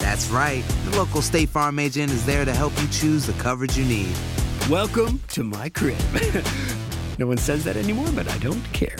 That's 0.00 0.28
right. 0.30 0.64
The 0.86 0.96
local 0.96 1.22
State 1.22 1.50
Farm 1.50 1.78
agent 1.78 2.10
is 2.10 2.24
there 2.26 2.44
to 2.44 2.52
help 2.52 2.72
you 2.80 2.88
choose 2.88 3.26
the 3.26 3.34
coverage 3.34 3.76
you 3.76 3.84
need. 3.84 4.14
Welcome 4.68 5.20
to 5.28 5.44
my 5.44 5.68
crib. 5.68 5.98
no 7.18 7.26
one 7.26 7.36
says 7.36 7.64
that 7.64 7.76
anymore, 7.76 8.08
but 8.14 8.26
I 8.28 8.38
don't 8.38 8.64
care. 8.72 8.96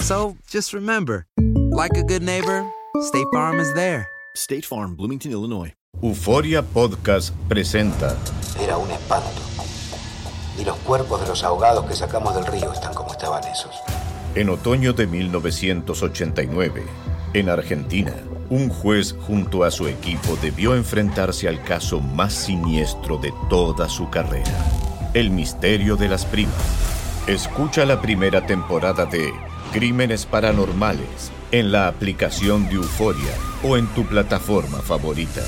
So 0.00 0.36
just 0.48 0.72
remember, 0.74 1.26
like 1.70 1.96
a 1.96 2.02
good 2.02 2.22
neighbor, 2.22 2.68
State 3.00 3.26
Farm 3.32 3.60
is 3.60 3.72
there. 3.74 4.08
State 4.34 4.64
Farm, 4.64 4.96
Bloomington, 4.96 5.32
Illinois. 5.32 5.72
Euforia 6.02 6.62
Podcast 6.62 7.34
presenta. 7.48 8.16
Era 8.58 8.78
un 8.78 8.90
espanto. 8.90 9.42
Y 10.58 10.64
los 10.64 10.76
cuerpos 10.78 11.20
de 11.20 11.28
los 11.28 11.42
ahogados 11.44 11.86
que 11.86 11.94
sacamos 11.94 12.34
del 12.34 12.46
río 12.46 12.72
están 12.72 12.94
como 12.94 13.12
estaban 13.12 13.44
esos. 13.44 13.74
En 14.34 14.48
otoño 14.48 14.92
de 14.92 15.06
1989, 15.06 16.84
en 17.34 17.48
Argentina, 17.48 18.14
un 18.48 18.68
juez 18.68 19.14
junto 19.26 19.64
a 19.64 19.70
su 19.70 19.86
equipo 19.86 20.36
debió 20.42 20.74
enfrentarse 20.74 21.48
al 21.48 21.62
caso 21.62 22.00
más 22.00 22.34
siniestro 22.34 23.18
de 23.18 23.32
toda 23.48 23.88
su 23.88 24.10
carrera, 24.10 24.52
el 25.14 25.30
misterio 25.30 25.96
de 25.96 26.08
las 26.08 26.24
primas. 26.26 26.54
Escucha 27.26 27.84
la 27.84 28.00
primera 28.00 28.46
temporada 28.46 29.06
de 29.06 29.32
Crímenes 29.72 30.26
Paranormales 30.26 31.30
en 31.52 31.70
la 31.70 31.86
aplicación 31.86 32.68
de 32.68 32.74
Euforia 32.74 33.32
o 33.62 33.76
en 33.76 33.86
tu 33.88 34.04
plataforma 34.04 34.78
favorita. 34.78 35.42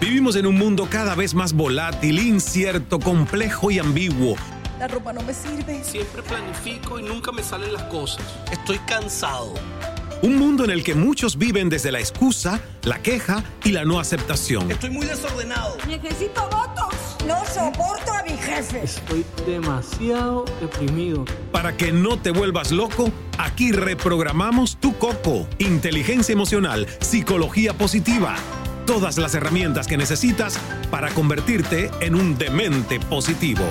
Vivimos 0.00 0.36
en 0.36 0.46
un 0.46 0.56
mundo 0.56 0.88
cada 0.90 1.14
vez 1.14 1.34
más 1.34 1.52
volátil, 1.52 2.18
incierto, 2.18 2.98
complejo 2.98 3.70
y 3.70 3.78
ambiguo. 3.78 4.36
La 4.82 4.88
ropa 4.88 5.12
no 5.12 5.22
me 5.22 5.32
sirve. 5.32 5.84
Siempre 5.84 6.24
planifico 6.24 6.98
y 6.98 7.04
nunca 7.04 7.30
me 7.30 7.44
salen 7.44 7.72
las 7.72 7.84
cosas. 7.84 8.20
Estoy 8.50 8.78
cansado. 8.78 9.54
Un 10.22 10.36
mundo 10.36 10.64
en 10.64 10.70
el 10.70 10.82
que 10.82 10.96
muchos 10.96 11.38
viven 11.38 11.68
desde 11.68 11.92
la 11.92 12.00
excusa, 12.00 12.60
la 12.82 13.00
queja 13.00 13.44
y 13.62 13.70
la 13.70 13.84
no 13.84 14.00
aceptación. 14.00 14.68
Estoy 14.72 14.90
muy 14.90 15.06
desordenado. 15.06 15.76
Necesito 15.86 16.42
votos. 16.50 16.96
No 17.28 17.44
soporto 17.44 18.12
a 18.12 18.24
mi 18.24 18.36
jefe. 18.36 18.82
Estoy 18.82 19.24
demasiado 19.46 20.46
deprimido. 20.60 21.26
Para 21.52 21.76
que 21.76 21.92
no 21.92 22.18
te 22.18 22.32
vuelvas 22.32 22.72
loco, 22.72 23.12
aquí 23.38 23.70
reprogramamos 23.70 24.78
tu 24.78 24.98
coco. 24.98 25.46
Inteligencia 25.58 26.32
emocional, 26.32 26.88
psicología 26.98 27.72
positiva. 27.72 28.34
Todas 28.84 29.16
las 29.16 29.32
herramientas 29.36 29.86
que 29.86 29.96
necesitas 29.96 30.58
para 30.90 31.10
convertirte 31.10 31.88
en 32.00 32.16
un 32.16 32.36
demente 32.36 32.98
positivo. 32.98 33.62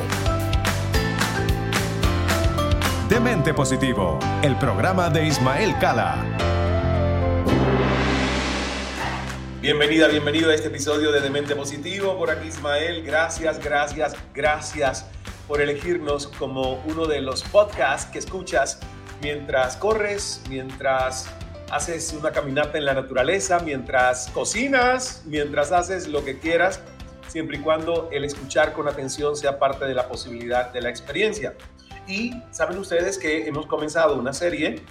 Demente 3.11 3.53
Positivo, 3.53 4.17
el 4.41 4.57
programa 4.57 5.09
de 5.09 5.27
Ismael 5.27 5.77
Cala. 5.81 6.23
Bienvenida, 9.59 10.07
bienvenido 10.07 10.49
a 10.49 10.53
este 10.53 10.69
episodio 10.69 11.11
de 11.11 11.19
Demente 11.19 11.53
Positivo. 11.53 12.17
Por 12.17 12.31
aquí 12.31 12.47
Ismael, 12.47 13.03
gracias, 13.03 13.61
gracias, 13.61 14.15
gracias 14.33 15.05
por 15.45 15.59
elegirnos 15.59 16.27
como 16.27 16.75
uno 16.85 17.05
de 17.05 17.19
los 17.19 17.43
podcasts 17.43 18.09
que 18.09 18.19
escuchas 18.19 18.79
mientras 19.21 19.75
corres, 19.75 20.41
mientras 20.47 21.27
haces 21.69 22.15
una 22.17 22.31
caminata 22.31 22.77
en 22.77 22.85
la 22.85 22.93
naturaleza, 22.93 23.59
mientras 23.59 24.29
cocinas, 24.29 25.23
mientras 25.25 25.73
haces 25.73 26.07
lo 26.07 26.23
que 26.23 26.39
quieras, 26.39 26.79
siempre 27.27 27.57
y 27.57 27.59
cuando 27.59 28.07
el 28.13 28.23
escuchar 28.23 28.71
con 28.71 28.87
atención 28.87 29.35
sea 29.35 29.59
parte 29.59 29.83
de 29.83 29.95
la 29.95 30.07
posibilidad 30.07 30.71
de 30.71 30.79
la 30.79 30.89
experiencia. 30.89 31.57
Y 32.11 32.33
saben 32.51 32.77
ustedes 32.77 33.17
que 33.17 33.47
hemos 33.47 33.67
comenzado 33.67 34.17
una 34.17 34.33
serie 34.33 34.81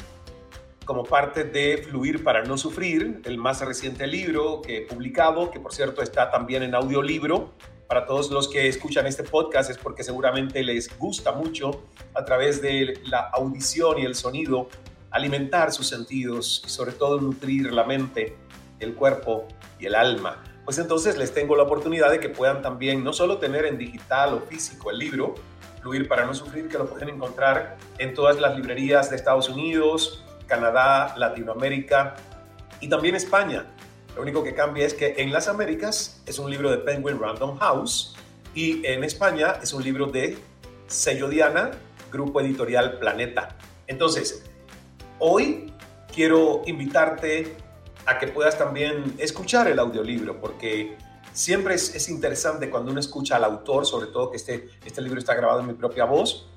como 0.87 1.05
parte 1.05 1.45
de 1.45 1.77
Fluir 1.77 2.25
para 2.25 2.45
no 2.45 2.57
sufrir, 2.57 3.21
el 3.27 3.37
más 3.37 3.61
reciente 3.61 4.07
libro 4.07 4.63
que 4.63 4.79
he 4.79 4.81
publicado, 4.87 5.51
que 5.51 5.61
por 5.61 5.75
cierto 5.75 6.01
está 6.01 6.31
también 6.31 6.63
en 6.63 6.75
audiolibro. 6.75 7.53
Para 7.87 8.07
todos 8.07 8.31
los 8.31 8.49
que 8.49 8.69
escuchan 8.69 9.07
este 9.07 9.23
podcast 9.23 9.69
es 9.69 9.77
porque 9.77 10.03
seguramente 10.03 10.63
les 10.65 10.97
gusta 10.99 11.33
mucho 11.33 11.83
a 12.15 12.25
través 12.25 12.63
de 12.63 12.99
la 13.05 13.29
audición 13.35 13.99
y 13.99 14.07
el 14.07 14.15
sonido 14.15 14.71
alimentar 15.11 15.73
sus 15.73 15.89
sentidos 15.89 16.63
y 16.65 16.71
sobre 16.71 16.93
todo 16.93 17.21
nutrir 17.21 17.71
la 17.71 17.85
mente, 17.85 18.35
el 18.79 18.95
cuerpo 18.95 19.47
y 19.79 19.85
el 19.85 19.95
alma. 19.95 20.43
Pues 20.65 20.79
entonces 20.79 21.19
les 21.19 21.35
tengo 21.35 21.55
la 21.55 21.65
oportunidad 21.65 22.11
de 22.11 22.19
que 22.19 22.31
puedan 22.31 22.63
también 22.63 23.05
no 23.05 23.13
solo 23.13 23.37
tener 23.37 23.67
en 23.67 23.77
digital 23.77 24.33
o 24.33 24.41
físico 24.41 24.91
el 24.91 24.99
libro, 24.99 25.35
Fluir 25.83 26.09
para 26.09 26.27
no 26.27 26.35
sufrir, 26.35 26.69
que 26.69 26.79
lo 26.79 26.87
pueden 26.87 27.09
encontrar 27.09 27.77
en 27.99 28.15
todas 28.15 28.39
las 28.39 28.57
librerías 28.57 29.11
de 29.11 29.17
Estados 29.17 29.49
Unidos, 29.49 30.25
Canadá, 30.47 31.15
Latinoamérica 31.17 32.17
y 32.81 32.89
también 32.89 33.15
España. 33.15 33.67
Lo 34.15 34.23
único 34.23 34.43
que 34.43 34.55
cambia 34.55 34.85
es 34.85 34.95
que 34.95 35.15
en 35.19 35.33
las 35.33 35.49
Américas 35.49 36.21
es 36.27 36.39
un 36.39 36.51
libro 36.51 36.71
de 36.71 36.79
Penguin 36.79 37.19
Random 37.19 37.57
House 37.59 38.17
y 38.55 38.85
en 38.85 39.05
España 39.05 39.57
es 39.63 39.73
un 39.73 39.83
libro 39.83 40.07
de 40.07 40.37
Sello 40.89 41.29
Diana, 41.29 41.71
Grupo 42.11 42.41
Editorial 42.41 42.99
Planeta. 42.99 43.57
Entonces, 43.87 44.45
hoy 45.19 45.73
quiero 46.13 46.63
invitarte 46.67 47.57
a 48.07 48.19
que 48.19 48.27
puedas 48.27 48.59
también 48.59 49.15
escuchar 49.19 49.69
el 49.69 49.79
audiolibro 49.79 50.41
porque 50.41 50.97
siempre 51.33 51.75
es, 51.75 51.95
es, 51.95 52.09
interesante 52.09 52.71
cuando 52.71 52.91
uno 52.91 53.01
escucha 53.01 53.37
al 53.37 53.45
autor, 53.45 53.87
sobre 53.87 54.07
todo 54.09 54.31
que 54.31 54.37
este, 54.37 54.69
este 54.85 55.01
libro 55.01 55.19
está 55.19 55.35
grabado 55.35 55.61
en 55.61 55.67
mi 55.67 55.75
propia 55.75 56.05
voz, 56.05 56.49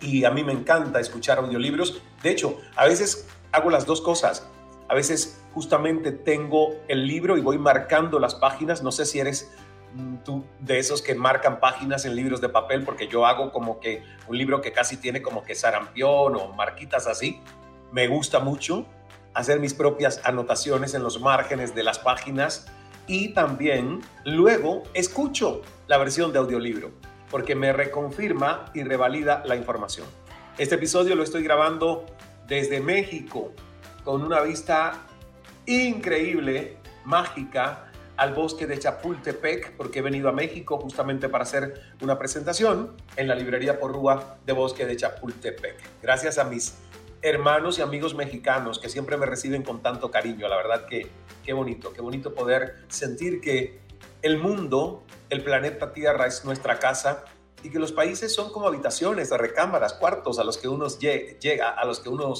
y 0.00 0.24
a 0.24 0.30
mí 0.30 0.44
me 0.44 0.52
encanta 0.52 1.00
escuchar 1.00 1.38
audiolibros. 1.38 2.00
De 2.22 2.30
hecho, 2.30 2.58
a 2.76 2.86
veces 2.86 3.26
hago 3.52 3.70
las 3.70 3.86
dos 3.86 4.00
cosas. 4.00 4.46
A 4.88 4.94
veces 4.94 5.40
justamente 5.54 6.12
tengo 6.12 6.74
el 6.88 7.06
libro 7.06 7.36
y 7.36 7.40
voy 7.40 7.58
marcando 7.58 8.18
las 8.18 8.34
páginas. 8.34 8.82
No 8.82 8.92
sé 8.92 9.06
si 9.06 9.18
eres 9.18 9.50
tú 10.24 10.44
de 10.60 10.78
esos 10.78 11.00
que 11.00 11.14
marcan 11.14 11.58
páginas 11.58 12.04
en 12.04 12.14
libros 12.14 12.40
de 12.40 12.48
papel, 12.48 12.84
porque 12.84 13.08
yo 13.08 13.24
hago 13.26 13.50
como 13.52 13.80
que 13.80 14.02
un 14.28 14.36
libro 14.36 14.60
que 14.60 14.72
casi 14.72 14.98
tiene 14.98 15.22
como 15.22 15.42
que 15.42 15.54
sarampión 15.54 16.36
o 16.36 16.52
marquitas 16.52 17.06
así. 17.06 17.40
Me 17.92 18.06
gusta 18.08 18.40
mucho 18.40 18.86
hacer 19.32 19.60
mis 19.60 19.74
propias 19.74 20.20
anotaciones 20.24 20.94
en 20.94 21.02
los 21.02 21.20
márgenes 21.20 21.74
de 21.74 21.82
las 21.82 21.98
páginas 21.98 22.66
y 23.06 23.28
también 23.28 24.00
luego 24.24 24.82
escucho 24.94 25.62
la 25.86 25.98
versión 25.98 26.32
de 26.32 26.38
audiolibro 26.38 26.90
porque 27.30 27.54
me 27.54 27.72
reconfirma 27.72 28.70
y 28.74 28.82
revalida 28.82 29.42
la 29.46 29.56
información. 29.56 30.06
Este 30.58 30.76
episodio 30.76 31.14
lo 31.14 31.22
estoy 31.22 31.42
grabando 31.42 32.06
desde 32.46 32.80
México 32.80 33.52
con 34.04 34.22
una 34.22 34.40
vista 34.42 35.02
increíble, 35.66 36.78
mágica, 37.04 37.82
al 38.16 38.32
bosque 38.32 38.66
de 38.66 38.78
Chapultepec, 38.78 39.76
porque 39.76 39.98
he 39.98 40.02
venido 40.02 40.28
a 40.28 40.32
México 40.32 40.78
justamente 40.78 41.28
para 41.28 41.44
hacer 41.44 41.74
una 42.00 42.18
presentación 42.18 42.94
en 43.16 43.28
la 43.28 43.34
librería 43.34 43.78
Porrúa 43.78 44.38
de 44.46 44.52
Bosque 44.54 44.86
de 44.86 44.96
Chapultepec. 44.96 45.76
Gracias 46.02 46.38
a 46.38 46.44
mis 46.44 46.78
hermanos 47.28 47.78
y 47.78 47.82
amigos 47.82 48.14
mexicanos 48.14 48.78
que 48.78 48.88
siempre 48.88 49.16
me 49.16 49.26
reciben 49.26 49.62
con 49.62 49.82
tanto 49.82 50.10
cariño. 50.10 50.46
La 50.46 50.56
verdad 50.56 50.86
que 50.86 51.08
qué 51.44 51.52
bonito, 51.52 51.92
qué 51.92 52.00
bonito 52.00 52.34
poder 52.34 52.76
sentir 52.88 53.40
que 53.40 53.80
el 54.22 54.38
mundo, 54.38 55.02
el 55.28 55.42
planeta 55.42 55.92
Tierra 55.92 56.26
es 56.26 56.44
nuestra 56.44 56.78
casa 56.78 57.24
y 57.64 57.70
que 57.70 57.80
los 57.80 57.90
países 57.90 58.32
son 58.32 58.52
como 58.52 58.68
habitaciones, 58.68 59.30
recámaras, 59.30 59.94
cuartos 59.94 60.38
a 60.38 60.44
los 60.44 60.56
que 60.56 60.68
uno 60.68 60.86
llega, 60.86 61.70
a 61.70 61.84
los 61.84 61.98
que 61.98 62.08
uno, 62.08 62.32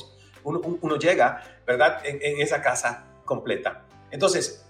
uno, 0.45 0.61
uno 0.81 0.97
llega, 0.97 1.61
¿verdad? 1.67 2.01
En, 2.05 2.19
en, 2.23 2.41
esa 2.41 2.63
casa 2.63 3.07
completa. 3.25 3.85
Entonces, 4.13 4.67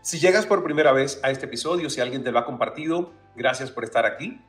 si 0.00 0.20
llegas 0.20 0.46
por 0.46 0.62
primera 0.62 0.92
vez 0.92 1.18
a 1.24 1.30
este 1.30 1.46
episodio, 1.46 1.90
si 1.90 2.00
alguien 2.00 2.22
te 2.22 2.30
lo 2.30 2.38
ha 2.38 2.44
compartido, 2.44 3.12
gracias 3.34 3.72
por 3.72 3.82
estar 3.82 4.06
aquí. 4.06 4.40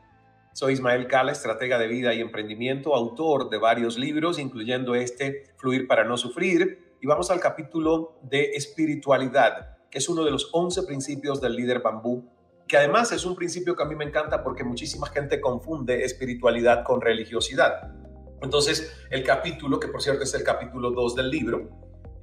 Soy 0.57 0.73
Ismael 0.73 1.07
Cala, 1.07 1.33
estratega 1.33 1.77
de 1.77 1.85
vida 1.85 2.15
y 2.15 2.19
emprendimiento, 2.19 2.95
autor 2.95 3.51
de 3.51 3.59
varios 3.59 3.95
libros, 3.95 4.39
incluyendo 4.39 4.95
este, 4.95 5.43
Fluir 5.55 5.85
para 5.85 6.03
no 6.03 6.17
sufrir. 6.17 6.95
Y 6.99 7.05
vamos 7.05 7.29
al 7.29 7.39
capítulo 7.39 8.17
de 8.23 8.53
espiritualidad, 8.55 9.77
que 9.91 9.99
es 9.99 10.09
uno 10.09 10.23
de 10.23 10.31
los 10.31 10.49
11 10.53 10.81
principios 10.87 11.41
del 11.41 11.55
líder 11.55 11.81
bambú, 11.81 12.27
que 12.67 12.75
además 12.75 13.11
es 13.11 13.23
un 13.23 13.35
principio 13.35 13.75
que 13.75 13.83
a 13.83 13.85
mí 13.85 13.93
me 13.93 14.05
encanta 14.05 14.43
porque 14.43 14.63
muchísima 14.63 15.05
gente 15.05 15.39
confunde 15.39 16.03
espiritualidad 16.03 16.83
con 16.83 17.01
religiosidad. 17.01 17.93
Entonces, 18.41 18.91
el 19.11 19.23
capítulo, 19.23 19.79
que 19.79 19.89
por 19.89 20.01
cierto 20.01 20.23
es 20.23 20.33
el 20.33 20.43
capítulo 20.43 20.89
2 20.89 21.17
del 21.17 21.29
libro, 21.29 21.69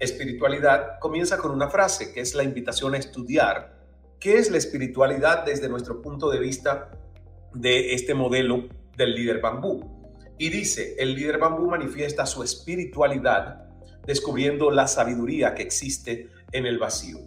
espiritualidad 0.00 0.98
comienza 0.98 1.38
con 1.38 1.52
una 1.52 1.68
frase 1.68 2.12
que 2.12 2.18
es 2.18 2.34
la 2.34 2.42
invitación 2.42 2.94
a 2.94 2.98
estudiar 2.98 3.78
qué 4.18 4.38
es 4.38 4.50
la 4.50 4.58
espiritualidad 4.58 5.44
desde 5.44 5.68
nuestro 5.68 6.02
punto 6.02 6.30
de 6.30 6.40
vista 6.40 6.90
de 7.54 7.94
este 7.94 8.14
modelo 8.14 8.68
del 8.96 9.14
líder 9.14 9.40
bambú. 9.40 9.94
Y 10.38 10.50
dice, 10.50 10.96
el 10.98 11.14
líder 11.14 11.38
bambú 11.38 11.68
manifiesta 11.68 12.26
su 12.26 12.42
espiritualidad 12.42 13.64
descubriendo 14.06 14.70
la 14.70 14.86
sabiduría 14.86 15.54
que 15.54 15.62
existe 15.62 16.30
en 16.52 16.66
el 16.66 16.78
vacío. 16.78 17.18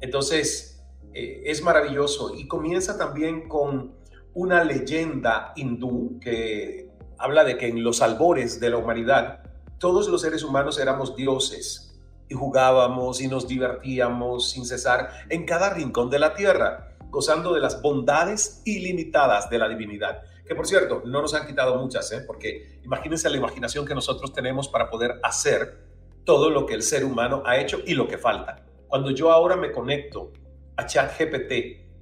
Entonces, 0.00 0.82
eh, 1.12 1.42
es 1.46 1.62
maravilloso 1.62 2.34
y 2.34 2.48
comienza 2.48 2.98
también 2.98 3.48
con 3.48 3.94
una 4.34 4.64
leyenda 4.64 5.52
hindú 5.54 6.18
que 6.20 6.90
habla 7.18 7.44
de 7.44 7.56
que 7.56 7.68
en 7.68 7.84
los 7.84 8.02
albores 8.02 8.58
de 8.58 8.70
la 8.70 8.78
humanidad 8.78 9.44
todos 9.78 10.08
los 10.08 10.22
seres 10.22 10.42
humanos 10.42 10.78
éramos 10.78 11.14
dioses 11.14 12.00
y 12.28 12.34
jugábamos 12.34 13.20
y 13.20 13.28
nos 13.28 13.46
divertíamos 13.46 14.50
sin 14.50 14.64
cesar 14.64 15.10
en 15.28 15.44
cada 15.44 15.70
rincón 15.70 16.10
de 16.10 16.18
la 16.18 16.34
tierra, 16.34 16.93
gozando 17.14 17.54
de 17.54 17.60
las 17.60 17.80
bondades 17.80 18.60
ilimitadas 18.66 19.48
de 19.48 19.58
la 19.58 19.68
divinidad. 19.68 20.22
Que 20.46 20.54
por 20.54 20.66
cierto, 20.66 21.02
no 21.06 21.22
nos 21.22 21.32
han 21.32 21.46
quitado 21.46 21.76
muchas, 21.76 22.12
¿eh? 22.12 22.22
porque 22.26 22.80
imagínense 22.84 23.30
la 23.30 23.38
imaginación 23.38 23.86
que 23.86 23.94
nosotros 23.94 24.32
tenemos 24.34 24.68
para 24.68 24.90
poder 24.90 25.18
hacer 25.22 25.78
todo 26.24 26.50
lo 26.50 26.66
que 26.66 26.74
el 26.74 26.82
ser 26.82 27.04
humano 27.04 27.42
ha 27.46 27.58
hecho 27.58 27.80
y 27.86 27.94
lo 27.94 28.06
que 28.06 28.18
falta. 28.18 28.66
Cuando 28.88 29.10
yo 29.10 29.32
ahora 29.32 29.56
me 29.56 29.72
conecto 29.72 30.32
a 30.76 30.84
ChatGPT 30.84 31.52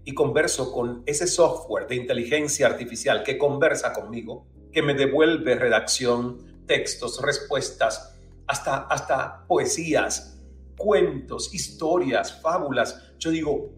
y 0.04 0.14
converso 0.14 0.72
con 0.72 1.02
ese 1.06 1.26
software 1.26 1.86
de 1.86 1.96
inteligencia 1.96 2.66
artificial 2.66 3.22
que 3.22 3.38
conversa 3.38 3.92
conmigo, 3.92 4.46
que 4.72 4.82
me 4.82 4.94
devuelve 4.94 5.54
redacción, 5.54 6.64
textos, 6.66 7.20
respuestas, 7.22 8.18
hasta, 8.46 8.78
hasta 8.88 9.46
poesías, 9.46 10.40
cuentos, 10.76 11.54
historias, 11.54 12.40
fábulas. 12.40 13.12
Yo 13.18 13.30
digo, 13.30 13.70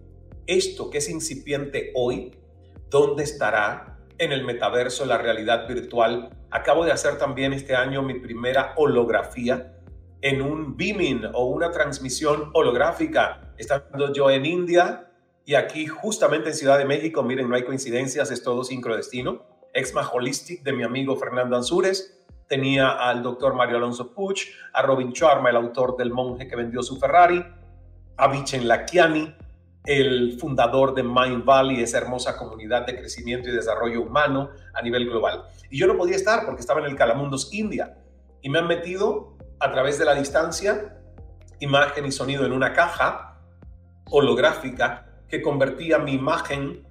esto 0.46 0.90
que 0.90 0.98
es 0.98 1.08
incipiente 1.08 1.92
hoy, 1.94 2.36
¿dónde 2.90 3.24
estará 3.24 3.98
en 4.18 4.32
el 4.32 4.44
metaverso, 4.44 5.04
la 5.04 5.18
realidad 5.18 5.66
virtual? 5.68 6.30
Acabo 6.50 6.84
de 6.84 6.92
hacer 6.92 7.18
también 7.18 7.52
este 7.52 7.74
año 7.74 8.02
mi 8.02 8.14
primera 8.20 8.74
holografía 8.76 9.74
en 10.20 10.40
un 10.40 10.76
beaming 10.76 11.22
o 11.34 11.46
una 11.46 11.70
transmisión 11.70 12.50
holográfica. 12.54 13.52
Estando 13.58 14.12
yo 14.12 14.30
en 14.30 14.46
India 14.46 15.10
y 15.44 15.54
aquí 15.54 15.86
justamente 15.86 16.48
en 16.48 16.54
Ciudad 16.54 16.78
de 16.78 16.86
México, 16.86 17.22
miren, 17.22 17.48
no 17.48 17.56
hay 17.56 17.64
coincidencias, 17.64 18.30
es 18.30 18.42
todo 18.42 18.64
sincrodestino. 18.64 19.42
Exma 19.74 20.08
Holistic 20.08 20.62
de 20.62 20.72
mi 20.72 20.82
amigo 20.82 21.16
Fernando 21.16 21.56
Ansúrez 21.56 22.24
tenía 22.48 22.90
al 22.90 23.22
doctor 23.22 23.54
Mario 23.54 23.76
Alonso 23.76 24.12
Puch, 24.12 24.48
a 24.72 24.82
Robin 24.82 25.12
Sharma, 25.12 25.50
el 25.50 25.56
autor 25.56 25.96
del 25.96 26.10
monje 26.10 26.46
que 26.46 26.56
vendió 26.56 26.82
su 26.82 26.98
Ferrari, 26.98 27.44
a 28.16 28.28
Vichen 28.28 28.68
Lakiani, 28.68 29.34
el 29.84 30.38
fundador 30.38 30.94
de 30.94 31.02
Mind 31.02 31.44
Valley, 31.44 31.82
esa 31.82 31.98
hermosa 31.98 32.36
comunidad 32.36 32.86
de 32.86 32.96
crecimiento 32.96 33.48
y 33.48 33.52
desarrollo 33.52 34.02
humano 34.02 34.50
a 34.72 34.82
nivel 34.82 35.06
global. 35.06 35.44
Y 35.70 35.78
yo 35.78 35.86
no 35.86 35.96
podía 35.96 36.16
estar 36.16 36.46
porque 36.46 36.60
estaba 36.60 36.80
en 36.80 36.86
el 36.86 36.96
Calamundos, 36.96 37.52
India. 37.52 37.98
Y 38.40 38.48
me 38.48 38.58
han 38.58 38.66
metido 38.66 39.36
a 39.60 39.70
través 39.70 39.98
de 39.98 40.04
la 40.04 40.14
distancia 40.14 40.98
imagen 41.60 42.06
y 42.06 42.12
sonido 42.12 42.44
en 42.44 42.52
una 42.52 42.72
caja 42.72 43.40
holográfica 44.10 45.06
que 45.28 45.42
convertía 45.42 45.98
mi 45.98 46.14
imagen 46.14 46.86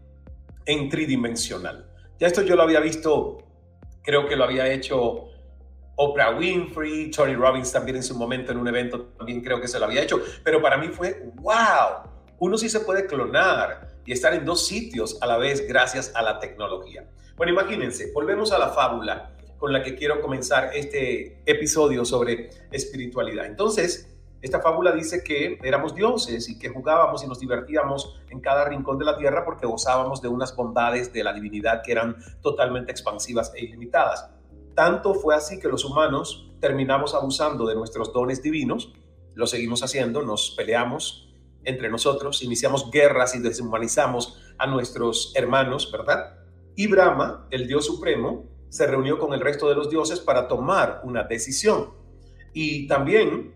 en 0.66 0.90
tridimensional. 0.90 1.90
Ya 2.20 2.28
esto 2.28 2.42
yo 2.42 2.56
lo 2.56 2.64
había 2.64 2.80
visto, 2.80 3.40
creo 4.02 4.28
que 4.28 4.36
lo 4.36 4.44
había 4.44 4.68
hecho 4.72 5.30
Oprah 5.96 6.38
Winfrey, 6.38 7.12
Tony 7.12 7.36
Robbins 7.36 7.72
también 7.72 7.98
en 7.98 8.04
su 8.04 8.18
momento 8.18 8.52
en 8.52 8.58
un 8.58 8.68
evento 8.68 9.14
también 9.18 9.42
creo 9.42 9.62
que 9.62 9.68
se 9.68 9.80
lo 9.80 9.86
había 9.86 10.02
hecho, 10.02 10.20
pero 10.44 10.62
para 10.62 10.78
mí 10.78 10.88
fue 10.88 11.32
wow, 11.36 12.13
uno 12.40 12.58
sí 12.58 12.70
se 12.70 12.82
puede 12.82 13.06
clonar 13.06 13.94
y 14.06 14.12
estar 14.12 14.34
en 14.34 14.46
dos 14.46 14.66
sitios 14.66 15.18
a 15.22 15.28
la 15.28 15.38
vez 15.38 15.68
gracias 15.68 16.12
a 16.16 16.22
la 16.22 16.40
tecnología. 16.40 17.08
Bueno, 17.36 17.54
imagínense, 17.54 18.12
volvemos 18.14 18.52
a 18.52 18.60
la 18.60 18.70
fábula 18.70 19.32
con 19.58 19.72
la 19.72 19.82
que 19.82 19.96
quiero 19.96 20.22
comenzar 20.22 20.72
este 20.74 21.42
episodio 21.46 22.04
sobre 22.04 22.50
espiritualidad. 22.72 23.46
Entonces, 23.46 24.14
esta 24.42 24.60
fábula 24.60 24.92
dice 24.92 25.24
que 25.24 25.58
éramos 25.64 25.96
dioses 25.96 26.50
y 26.50 26.60
que 26.60 26.68
jugábamos 26.68 27.24
y 27.24 27.28
nos 27.28 27.40
divertíamos 27.40 28.20
en 28.30 28.42
cada 28.42 28.66
rincón 28.66 28.98
de 28.98 29.06
la 29.06 29.18
tierra 29.18 29.46
porque 29.46 29.66
gozábamos 29.66 30.22
de 30.22 30.28
unas 30.28 30.54
bondades 30.54 31.14
de 31.14 31.24
la 31.24 31.32
divinidad 31.32 31.82
que 31.82 31.94
eran 31.94 32.18
totalmente 32.42 32.92
expansivas 32.92 33.54
e 33.56 33.64
ilimitadas. 33.64 34.30
Tanto 34.76 35.14
fue 35.14 35.34
así 35.34 35.60
que 35.60 35.70
los 35.70 35.86
humanos 35.86 36.52
terminamos 36.60 37.16
abusando 37.16 37.66
de 37.66 37.76
nuestros 37.76 38.12
dones 38.12 38.44
divinos, 38.44 38.92
lo 39.34 39.48
seguimos 39.48 39.82
haciendo, 39.82 40.24
nos 40.24 40.52
peleamos 40.52 41.23
entre 41.66 41.90
nosotros, 41.90 42.44
iniciamos 42.44 42.90
guerras 42.92 43.36
y 43.36 43.40
deshumanizamos 43.40 44.42
a 44.58 44.68
nuestros 44.68 45.34
hermanos, 45.36 45.92
¿verdad? 45.92 46.38
Y 46.76 46.88
Brahma, 46.88 47.48
el 47.52 47.68
Dios 47.68 47.86
Supremo, 47.86 48.46
se 48.70 48.88
reunió 48.88 49.20
con 49.20 49.34
el 49.34 49.42
resto 49.42 49.70
de 49.70 49.76
los 49.76 49.90
dioses 49.90 50.20
para 50.20 50.48
tomar 50.48 51.02
una 51.04 51.24
decisión. 51.24 51.92
Y 52.54 52.88
también 52.88 53.54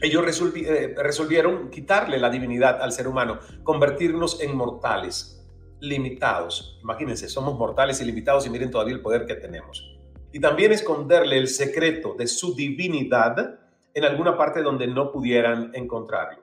ellos 0.00 0.24
eh, 0.56 0.94
resolvieron 0.96 1.70
quitarle 1.70 2.18
la 2.18 2.30
divinidad 2.30 2.80
al 2.80 2.92
ser 2.92 3.08
humano, 3.08 3.38
convertirnos 3.64 4.40
en 4.40 4.56
mortales, 4.56 5.44
limitados. 5.80 6.78
Imagínense, 6.82 7.28
somos 7.28 7.58
mortales 7.58 8.00
y 8.00 8.04
limitados 8.04 8.46
y 8.46 8.50
miren 8.50 8.70
todavía 8.70 8.94
el 8.94 9.02
poder 9.02 9.26
que 9.26 9.34
tenemos 9.34 9.92
y 10.32 10.40
también 10.40 10.72
esconderle 10.72 11.36
el 11.36 11.48
secreto 11.48 12.14
de 12.14 12.26
su 12.26 12.54
divinidad 12.54 13.60
en 13.94 14.04
alguna 14.04 14.36
parte 14.36 14.62
donde 14.62 14.86
no 14.86 15.12
pudieran 15.12 15.70
encontrarlo. 15.74 16.41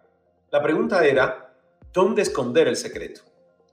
La 0.51 0.63
pregunta 0.63 1.05
era, 1.05 1.53
¿dónde 1.93 2.21
esconder 2.21 2.68
el 2.68 2.75
secreto? 2.75 3.21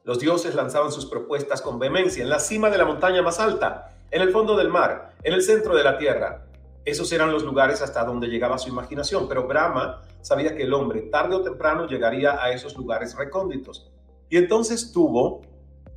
Los 0.05 0.19
dioses 0.19 0.55
lanzaban 0.55 0.93
sus 0.93 1.07
propuestas 1.07 1.63
con 1.63 1.79
vehemencia 1.79 2.23
en 2.23 2.29
la 2.29 2.39
cima 2.39 2.71
de 2.71 2.79
la 2.79 2.85
montaña 2.85 3.23
más 3.23 3.41
alta, 3.41 3.97
en 4.11 4.23
el 4.23 4.31
fondo 4.31 4.57
del 4.57 4.69
mar, 4.69 5.15
en 5.23 5.33
el 5.33 5.43
centro 5.43 5.75
de 5.75 5.83
la 5.83 5.99
tierra. 5.99 6.47
Esos 6.85 7.11
eran 7.13 7.33
los 7.33 7.43
lugares 7.43 7.83
hasta 7.83 8.05
donde 8.05 8.29
llegaba 8.29 8.59
su 8.59 8.69
imaginación, 8.69 9.29
pero 9.29 9.47
Brahma 9.47 10.03
sabía 10.21 10.55
que 10.55 10.65
el 10.65 10.75
hombre 10.75 11.03
tarde 11.03 11.35
o 11.35 11.43
temprano 11.43 11.87
llegaría 11.87 12.43
a 12.43 12.53
esos 12.53 12.77
lugares 12.77 13.17
recónditos. 13.17 13.91
Y 14.29 14.37
entonces 14.37 14.93
tuvo, 14.93 15.41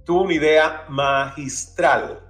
tuvo 0.05 0.23
una 0.23 0.33
idea 0.33 0.85
magistral 0.87 2.29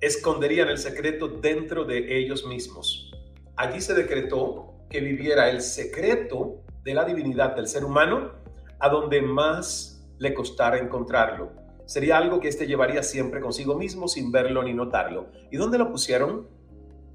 esconderían 0.00 0.68
el 0.68 0.78
secreto 0.78 1.28
dentro 1.28 1.84
de 1.84 2.18
ellos 2.18 2.46
mismos. 2.46 3.12
Allí 3.56 3.80
se 3.80 3.94
decretó 3.94 4.74
que 4.88 5.00
viviera 5.00 5.50
el 5.50 5.60
secreto 5.60 6.62
de 6.84 6.94
la 6.94 7.04
divinidad 7.04 7.54
del 7.54 7.68
ser 7.68 7.84
humano 7.84 8.32
a 8.78 8.88
donde 8.88 9.20
más 9.22 10.06
le 10.18 10.34
costara 10.34 10.78
encontrarlo. 10.78 11.52
Sería 11.86 12.18
algo 12.18 12.40
que 12.40 12.48
éste 12.48 12.66
llevaría 12.66 13.02
siempre 13.02 13.40
consigo 13.40 13.76
mismo 13.76 14.08
sin 14.08 14.30
verlo 14.30 14.62
ni 14.62 14.74
notarlo. 14.74 15.28
¿Y 15.50 15.56
dónde 15.56 15.78
lo 15.78 15.90
pusieron? 15.90 16.48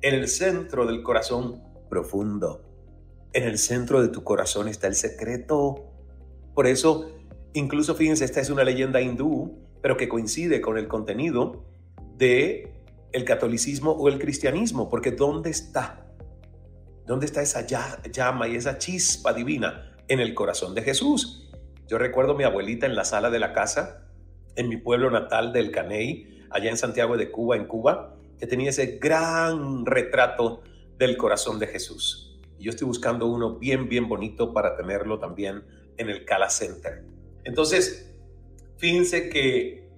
En 0.01 0.15
el 0.15 0.27
centro 0.27 0.85
del 0.85 1.03
corazón 1.03 1.61
profundo. 1.89 2.63
En 3.33 3.43
el 3.43 3.57
centro 3.57 4.01
de 4.01 4.09
tu 4.09 4.23
corazón 4.23 4.67
está 4.67 4.87
el 4.87 4.95
secreto. 4.95 5.91
Por 6.55 6.67
eso, 6.67 7.11
incluso 7.53 7.95
fíjense, 7.95 8.25
esta 8.25 8.41
es 8.41 8.49
una 8.49 8.63
leyenda 8.63 9.01
hindú, 9.01 9.59
pero 9.81 9.97
que 9.97 10.09
coincide 10.09 10.59
con 10.61 10.77
el 10.77 10.87
contenido 10.87 11.63
de 12.17 12.73
el 13.11 13.25
catolicismo 13.25 13.91
o 13.91 14.09
el 14.09 14.19
cristianismo, 14.19 14.89
porque 14.89 15.11
¿dónde 15.11 15.51
está? 15.51 16.02
¿Dónde 17.05 17.25
está 17.25 17.41
esa 17.41 17.65
llama 17.65 18.47
y 18.47 18.55
esa 18.55 18.77
chispa 18.77 19.33
divina? 19.33 19.95
En 20.07 20.19
el 20.19 20.33
corazón 20.33 20.73
de 20.73 20.81
Jesús. 20.81 21.49
Yo 21.87 21.97
recuerdo 21.97 22.33
a 22.33 22.35
mi 22.35 22.43
abuelita 22.43 22.85
en 22.85 22.95
la 22.95 23.05
sala 23.05 23.29
de 23.29 23.39
la 23.39 23.53
casa, 23.53 24.07
en 24.55 24.69
mi 24.69 24.77
pueblo 24.77 25.11
natal 25.11 25.51
del 25.51 25.71
Caney, 25.71 26.45
allá 26.49 26.69
en 26.69 26.77
Santiago 26.77 27.17
de 27.17 27.31
Cuba, 27.31 27.57
en 27.57 27.65
Cuba, 27.65 28.15
que 28.39 28.47
tenía 28.47 28.69
ese 28.69 28.97
gran 29.01 29.85
retrato 29.85 30.61
del 30.97 31.17
corazón 31.17 31.59
de 31.59 31.67
Jesús. 31.67 32.39
Y 32.57 32.65
yo 32.65 32.69
estoy 32.69 32.87
buscando 32.87 33.27
uno 33.27 33.57
bien, 33.57 33.89
bien 33.89 34.07
bonito 34.07 34.53
para 34.53 34.75
tenerlo 34.75 35.19
también 35.19 35.63
en 35.97 36.09
el 36.09 36.23
Cala 36.25 36.49
Center. 36.49 37.03
Entonces, 37.43 38.15
fíjense 38.77 39.29
que 39.29 39.89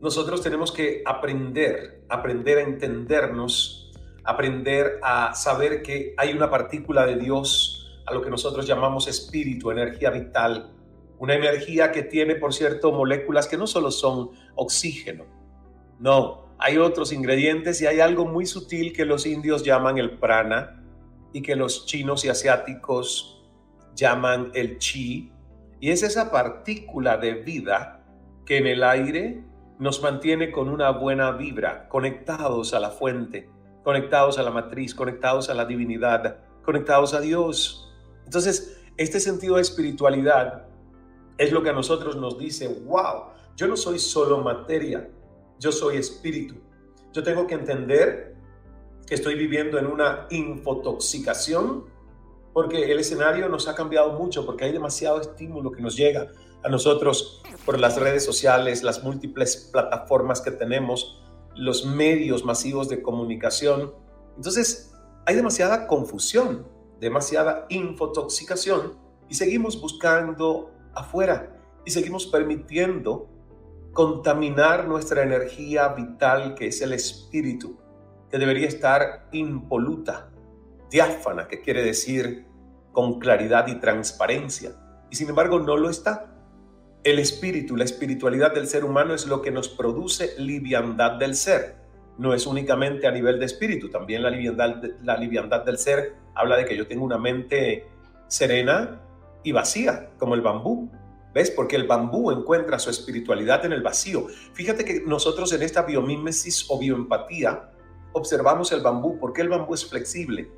nosotros 0.00 0.42
tenemos 0.42 0.72
que 0.72 1.02
aprender, 1.06 2.04
aprender 2.08 2.58
a 2.58 2.62
entendernos, 2.62 3.83
aprender 4.24 4.98
a 5.02 5.34
saber 5.34 5.82
que 5.82 6.14
hay 6.16 6.32
una 6.32 6.50
partícula 6.50 7.06
de 7.06 7.16
Dios 7.16 8.02
a 8.06 8.14
lo 8.14 8.22
que 8.22 8.30
nosotros 8.30 8.66
llamamos 8.66 9.08
espíritu, 9.08 9.70
energía 9.70 10.10
vital, 10.10 10.72
una 11.18 11.34
energía 11.34 11.92
que 11.92 12.02
tiene, 12.02 12.34
por 12.34 12.52
cierto, 12.52 12.92
moléculas 12.92 13.46
que 13.46 13.56
no 13.56 13.66
solo 13.66 13.90
son 13.90 14.30
oxígeno, 14.56 15.24
no, 15.98 16.54
hay 16.58 16.78
otros 16.78 17.12
ingredientes 17.12 17.80
y 17.80 17.86
hay 17.86 18.00
algo 18.00 18.26
muy 18.26 18.46
sutil 18.46 18.92
que 18.92 19.04
los 19.04 19.26
indios 19.26 19.62
llaman 19.62 19.98
el 19.98 20.18
prana 20.18 20.82
y 21.32 21.42
que 21.42 21.56
los 21.56 21.86
chinos 21.86 22.24
y 22.24 22.28
asiáticos 22.28 23.42
llaman 23.94 24.50
el 24.54 24.78
chi, 24.78 25.32
y 25.80 25.90
es 25.90 26.02
esa 26.02 26.30
partícula 26.30 27.16
de 27.16 27.34
vida 27.34 28.04
que 28.46 28.58
en 28.58 28.66
el 28.66 28.82
aire 28.82 29.44
nos 29.78 30.02
mantiene 30.02 30.50
con 30.50 30.68
una 30.68 30.90
buena 30.90 31.32
vibra, 31.32 31.88
conectados 31.88 32.74
a 32.74 32.80
la 32.80 32.90
fuente, 32.90 33.48
conectados 33.84 34.38
a 34.38 34.42
la 34.42 34.50
matriz, 34.50 34.94
conectados 34.94 35.48
a 35.50 35.54
la 35.54 35.66
divinidad, 35.66 36.38
conectados 36.64 37.14
a 37.14 37.20
Dios. 37.20 37.92
Entonces, 38.24 38.80
este 38.96 39.20
sentido 39.20 39.56
de 39.56 39.62
espiritualidad 39.62 40.66
es 41.38 41.52
lo 41.52 41.62
que 41.62 41.70
a 41.70 41.72
nosotros 41.72 42.16
nos 42.16 42.38
dice, 42.38 42.68
wow, 42.86 43.26
yo 43.56 43.68
no 43.68 43.76
soy 43.76 43.98
solo 43.98 44.38
materia, 44.38 45.08
yo 45.58 45.70
soy 45.70 45.98
espíritu. 45.98 46.56
Yo 47.12 47.22
tengo 47.22 47.46
que 47.46 47.54
entender 47.54 48.34
que 49.06 49.14
estoy 49.14 49.34
viviendo 49.34 49.78
en 49.78 49.86
una 49.86 50.26
infotoxicación 50.30 51.84
porque 52.52 52.90
el 52.90 53.00
escenario 53.00 53.48
nos 53.48 53.68
ha 53.68 53.74
cambiado 53.74 54.12
mucho, 54.12 54.46
porque 54.46 54.64
hay 54.64 54.72
demasiado 54.72 55.20
estímulo 55.20 55.72
que 55.72 55.82
nos 55.82 55.96
llega 55.96 56.30
a 56.62 56.68
nosotros 56.68 57.42
por 57.66 57.78
las 57.78 58.00
redes 58.00 58.24
sociales, 58.24 58.82
las 58.82 59.02
múltiples 59.02 59.68
plataformas 59.72 60.40
que 60.40 60.52
tenemos, 60.52 61.20
los 61.54 61.86
medios 61.86 62.44
masivos 62.44 62.88
de 62.88 63.02
comunicación. 63.02 63.94
Entonces, 64.36 64.92
hay 65.26 65.36
demasiada 65.36 65.86
confusión, 65.86 66.66
demasiada 67.00 67.66
infotoxicación 67.68 68.98
y 69.28 69.34
seguimos 69.34 69.80
buscando 69.80 70.70
afuera 70.94 71.56
y 71.84 71.90
seguimos 71.90 72.26
permitiendo 72.26 73.28
contaminar 73.92 74.88
nuestra 74.88 75.22
energía 75.22 75.88
vital 75.88 76.54
que 76.54 76.66
es 76.66 76.82
el 76.82 76.92
espíritu, 76.92 77.78
que 78.30 78.38
debería 78.38 78.66
estar 78.66 79.28
impoluta, 79.32 80.30
diáfana, 80.90 81.46
que 81.46 81.60
quiere 81.60 81.82
decir 81.82 82.46
con 82.92 83.18
claridad 83.18 83.66
y 83.68 83.76
transparencia. 83.76 84.72
Y 85.10 85.16
sin 85.16 85.28
embargo 85.28 85.60
no 85.60 85.76
lo 85.76 85.90
está. 85.90 86.33
El 87.04 87.18
espíritu, 87.18 87.76
la 87.76 87.84
espiritualidad 87.84 88.54
del 88.54 88.66
ser 88.66 88.82
humano 88.82 89.12
es 89.12 89.26
lo 89.26 89.42
que 89.42 89.50
nos 89.50 89.68
produce 89.68 90.30
liviandad 90.38 91.18
del 91.18 91.34
ser. 91.34 91.76
No 92.16 92.32
es 92.32 92.46
únicamente 92.46 93.06
a 93.06 93.10
nivel 93.10 93.38
de 93.38 93.44
espíritu, 93.44 93.90
también 93.90 94.22
la 94.22 94.30
liviandad, 94.30 94.82
la 95.02 95.18
liviandad 95.18 95.66
del 95.66 95.76
ser 95.76 96.14
habla 96.34 96.56
de 96.56 96.64
que 96.64 96.74
yo 96.74 96.86
tengo 96.86 97.04
una 97.04 97.18
mente 97.18 97.86
serena 98.26 99.02
y 99.42 99.52
vacía, 99.52 100.12
como 100.16 100.34
el 100.34 100.40
bambú. 100.40 100.90
¿Ves? 101.34 101.50
Porque 101.50 101.76
el 101.76 101.86
bambú 101.86 102.30
encuentra 102.30 102.78
su 102.78 102.88
espiritualidad 102.88 103.66
en 103.66 103.72
el 103.72 103.82
vacío. 103.82 104.28
Fíjate 104.54 104.86
que 104.86 105.02
nosotros 105.04 105.52
en 105.52 105.62
esta 105.62 105.82
biomímesis 105.82 106.64
o 106.70 106.78
bioempatía 106.78 107.70
observamos 108.12 108.72
el 108.72 108.80
bambú. 108.80 109.18
¿Por 109.18 109.34
qué 109.34 109.42
el 109.42 109.50
bambú 109.50 109.74
es 109.74 109.84
flexible? 109.84 110.48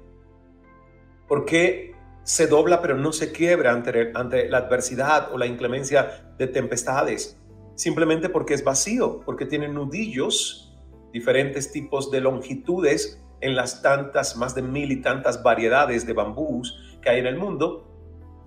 ¿Por 1.26 1.44
qué 1.44 1.95
se 2.26 2.48
dobla 2.48 2.82
pero 2.82 2.96
no 2.96 3.12
se 3.12 3.30
quiebra 3.30 3.70
ante, 3.70 4.48
la 4.48 4.58
adversidad 4.58 5.32
o 5.32 5.38
la 5.38 5.46
inclemencia 5.46 6.34
de 6.36 6.48
tempestades? 6.48 7.40
Simplemente 7.76 8.28
porque 8.28 8.54
es 8.54 8.64
vacío, 8.64 9.20
porque 9.24 9.46
tiene 9.46 9.68
nudillos, 9.68 10.76
diferentes 11.12 11.70
tipos 11.70 12.10
de 12.10 12.20
longitudes 12.20 13.22
en 13.40 13.54
las 13.54 13.80
tantas, 13.80 14.36
más 14.36 14.56
de 14.56 14.62
mil 14.62 14.90
y 14.90 15.02
tantas 15.02 15.40
variedades 15.42 16.04
de 16.04 16.14
bambús 16.14 16.98
que 17.00 17.10
hay 17.10 17.20
en 17.20 17.26
el 17.26 17.38
mundo, 17.38 17.86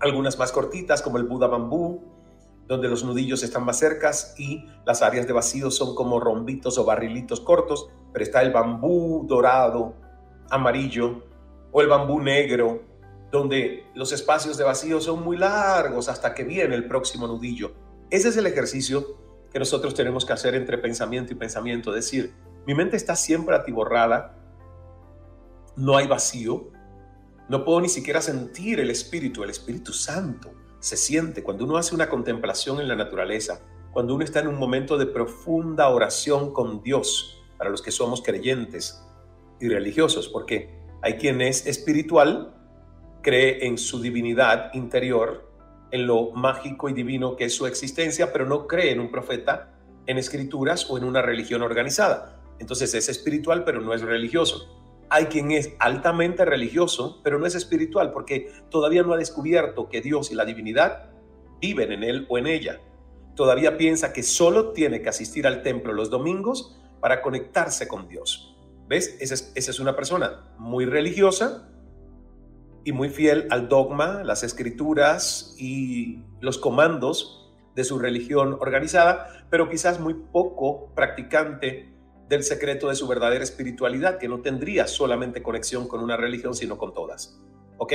algunas 0.01 0.38
más 0.38 0.51
cortitas 0.51 1.01
como 1.01 1.17
el 1.17 1.24
Buda 1.24 1.48
bambú, 1.48 2.03
donde 2.67 2.89
los 2.89 3.05
nudillos 3.05 3.43
están 3.43 3.63
más 3.63 3.79
cercas 3.79 4.36
y 4.38 4.65
las 4.86 5.01
áreas 5.01 5.25
de 5.25 5.31
vacío 5.31 5.71
son 5.71 5.95
como 5.95 6.19
rombitos 6.19 6.77
o 6.77 6.83
barrilitos 6.83 7.39
cortos, 7.39 7.89
pero 8.12 8.25
está 8.25 8.41
el 8.41 8.51
bambú 8.51 9.25
dorado, 9.25 9.93
amarillo, 10.50 11.24
o 11.71 11.81
el 11.81 11.88
bambú 11.88 12.19
negro, 12.19 12.88
donde 13.31 13.86
los 13.93 14.12
espacios 14.12 14.57
de 14.57 14.63
vacío 14.63 15.00
son 15.01 15.24
muy 15.24 15.38
largos 15.38 16.09
hasta 16.09 16.33
que 16.33 16.43
viene 16.43 16.75
el 16.75 16.88
próximo 16.88 17.27
nudillo. 17.27 17.74
Ese 18.09 18.29
es 18.29 18.38
el 18.38 18.48
ejercicio 18.48 19.17
que 19.51 19.59
nosotros 19.59 19.93
tenemos 19.93 20.25
que 20.25 20.33
hacer 20.33 20.55
entre 20.55 20.77
pensamiento 20.77 21.33
y 21.33 21.36
pensamiento, 21.36 21.91
decir, 21.91 22.33
mi 22.65 22.74
mente 22.74 22.98
está 22.98 23.15
siempre 23.15 23.55
atiborrada, 23.55 24.36
no 25.75 25.98
hay 25.98 26.07
vacío, 26.07 26.71
no 27.48 27.63
puedo 27.65 27.81
ni 27.81 27.89
siquiera 27.89 28.21
sentir 28.21 28.79
el 28.79 28.89
Espíritu, 28.89 29.43
el 29.43 29.50
Espíritu 29.50 29.93
Santo 29.93 30.51
se 30.79 30.98
siente 30.98 31.43
cuando 31.43 31.65
uno 31.65 31.77
hace 31.77 31.93
una 31.93 32.09
contemplación 32.09 32.79
en 32.79 32.88
la 32.88 32.95
naturaleza, 32.95 33.62
cuando 33.91 34.15
uno 34.15 34.24
está 34.24 34.39
en 34.39 34.48
un 34.48 34.57
momento 34.57 34.98
de 34.98 35.07
profunda 35.07 35.89
oración 35.89 36.53
con 36.53 36.81
Dios, 36.83 37.43
para 37.57 37.69
los 37.69 37.81
que 37.81 37.91
somos 37.91 38.21
creyentes 38.21 39.03
y 39.59 39.67
religiosos, 39.67 40.29
porque 40.29 40.79
hay 41.01 41.15
quien 41.15 41.41
es 41.41 41.65
espiritual, 41.65 42.55
cree 43.21 43.65
en 43.65 43.77
su 43.77 44.01
divinidad 44.01 44.73
interior, 44.73 45.49
en 45.91 46.07
lo 46.07 46.31
mágico 46.31 46.89
y 46.89 46.93
divino 46.93 47.35
que 47.35 47.45
es 47.45 47.55
su 47.55 47.65
existencia, 47.65 48.31
pero 48.31 48.45
no 48.45 48.67
cree 48.67 48.91
en 48.91 48.99
un 48.99 49.11
profeta, 49.11 49.73
en 50.05 50.17
escrituras 50.17 50.89
o 50.89 50.97
en 50.97 51.03
una 51.03 51.21
religión 51.21 51.61
organizada. 51.61 52.41
Entonces 52.59 52.93
es 52.93 53.09
espiritual, 53.09 53.63
pero 53.63 53.81
no 53.81 53.93
es 53.93 54.01
religioso. 54.01 54.75
Hay 55.09 55.25
quien 55.25 55.51
es 55.51 55.73
altamente 55.79 56.45
religioso, 56.45 57.21
pero 57.23 57.39
no 57.39 57.45
es 57.45 57.55
espiritual 57.55 58.11
porque 58.11 58.51
todavía 58.69 59.01
no 59.01 59.13
ha 59.13 59.17
descubierto 59.17 59.89
que 59.89 60.01
Dios 60.01 60.31
y 60.31 60.35
la 60.35 60.45
divinidad 60.45 61.09
viven 61.59 61.91
en 61.91 62.03
él 62.03 62.25
o 62.29 62.38
en 62.38 62.47
ella. 62.47 62.79
Todavía 63.35 63.77
piensa 63.77 64.13
que 64.13 64.21
solo 64.21 64.71
tiene 64.71 65.01
que 65.01 65.09
asistir 65.09 65.47
al 65.47 65.63
templo 65.63 65.93
los 65.93 66.09
domingos 66.09 66.77
para 66.99 67.21
conectarse 67.21 67.88
con 67.88 68.07
Dios. 68.07 68.55
¿Ves? 68.88 69.17
Esa 69.19 69.35
es, 69.55 69.79
una 69.79 69.95
persona 69.95 70.43
muy 70.57 70.85
religiosa 70.85 71.69
y 72.83 72.91
muy 72.91 73.09
fiel 73.09 73.48
al 73.50 73.67
dogma, 73.67 74.24
las 74.24 74.43
escrituras 74.43 75.55
y 75.57 76.19
los 76.41 76.57
comandos 76.57 77.51
de 77.75 77.83
su 77.83 78.00
religión 78.00 78.57
organizada, 78.59 79.45
pero 79.50 79.69
quizás 79.69 80.00
muy 80.00 80.13
poco 80.13 80.93
practicante 80.95 81.93
del 82.27 82.43
secreto 82.43 82.89
de 82.89 82.95
su 82.95 83.07
verdadera 83.07 83.43
espiritualidad, 83.43 84.17
que 84.19 84.27
no 84.27 84.41
tendría 84.41 84.88
solamente 84.88 85.41
conexión 85.41 85.88
con 85.88 86.01
una 86.01 86.15
religión, 86.15 86.53
sino 86.53 86.77
con 86.77 86.93
todas. 86.93 87.41
¿Ok? 87.77 87.93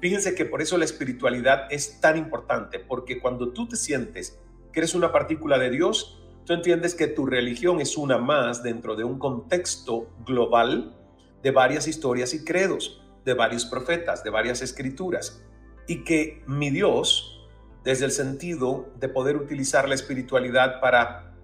Fíjense 0.00 0.34
que 0.34 0.44
por 0.44 0.62
eso 0.62 0.78
la 0.78 0.84
espiritualidad 0.84 1.66
es 1.70 2.00
tan 2.00 2.16
importante, 2.16 2.78
porque 2.78 3.20
cuando 3.20 3.52
tú 3.52 3.68
te 3.68 3.76
sientes 3.76 4.40
que 4.72 4.80
eres 4.80 4.94
una 4.94 5.12
partícula 5.12 5.58
de 5.58 5.70
Dios, 5.70 6.20
tú 6.44 6.52
entiendes 6.52 6.94
que 6.94 7.06
tu 7.06 7.26
religión 7.26 7.80
es 7.80 7.96
una 7.96 8.18
más 8.18 8.62
dentro 8.62 8.96
de 8.96 9.04
un 9.04 9.18
contexto 9.18 10.08
global 10.26 10.96
de 11.42 11.50
varias 11.50 11.86
historias 11.86 12.34
y 12.34 12.44
credos, 12.44 13.03
de 13.24 13.34
varios 13.34 13.64
profetas, 13.64 14.22
de 14.24 14.30
varias 14.30 14.62
escrituras, 14.62 15.42
y 15.86 16.04
que 16.04 16.42
mi 16.46 16.70
Dios, 16.70 17.48
desde 17.82 18.06
el 18.06 18.10
sentido 18.10 18.92
de 18.96 19.08
poder 19.08 19.36
utilizar 19.36 19.88
la 19.88 19.94
espiritualidad 19.94 20.80
para 20.80 21.34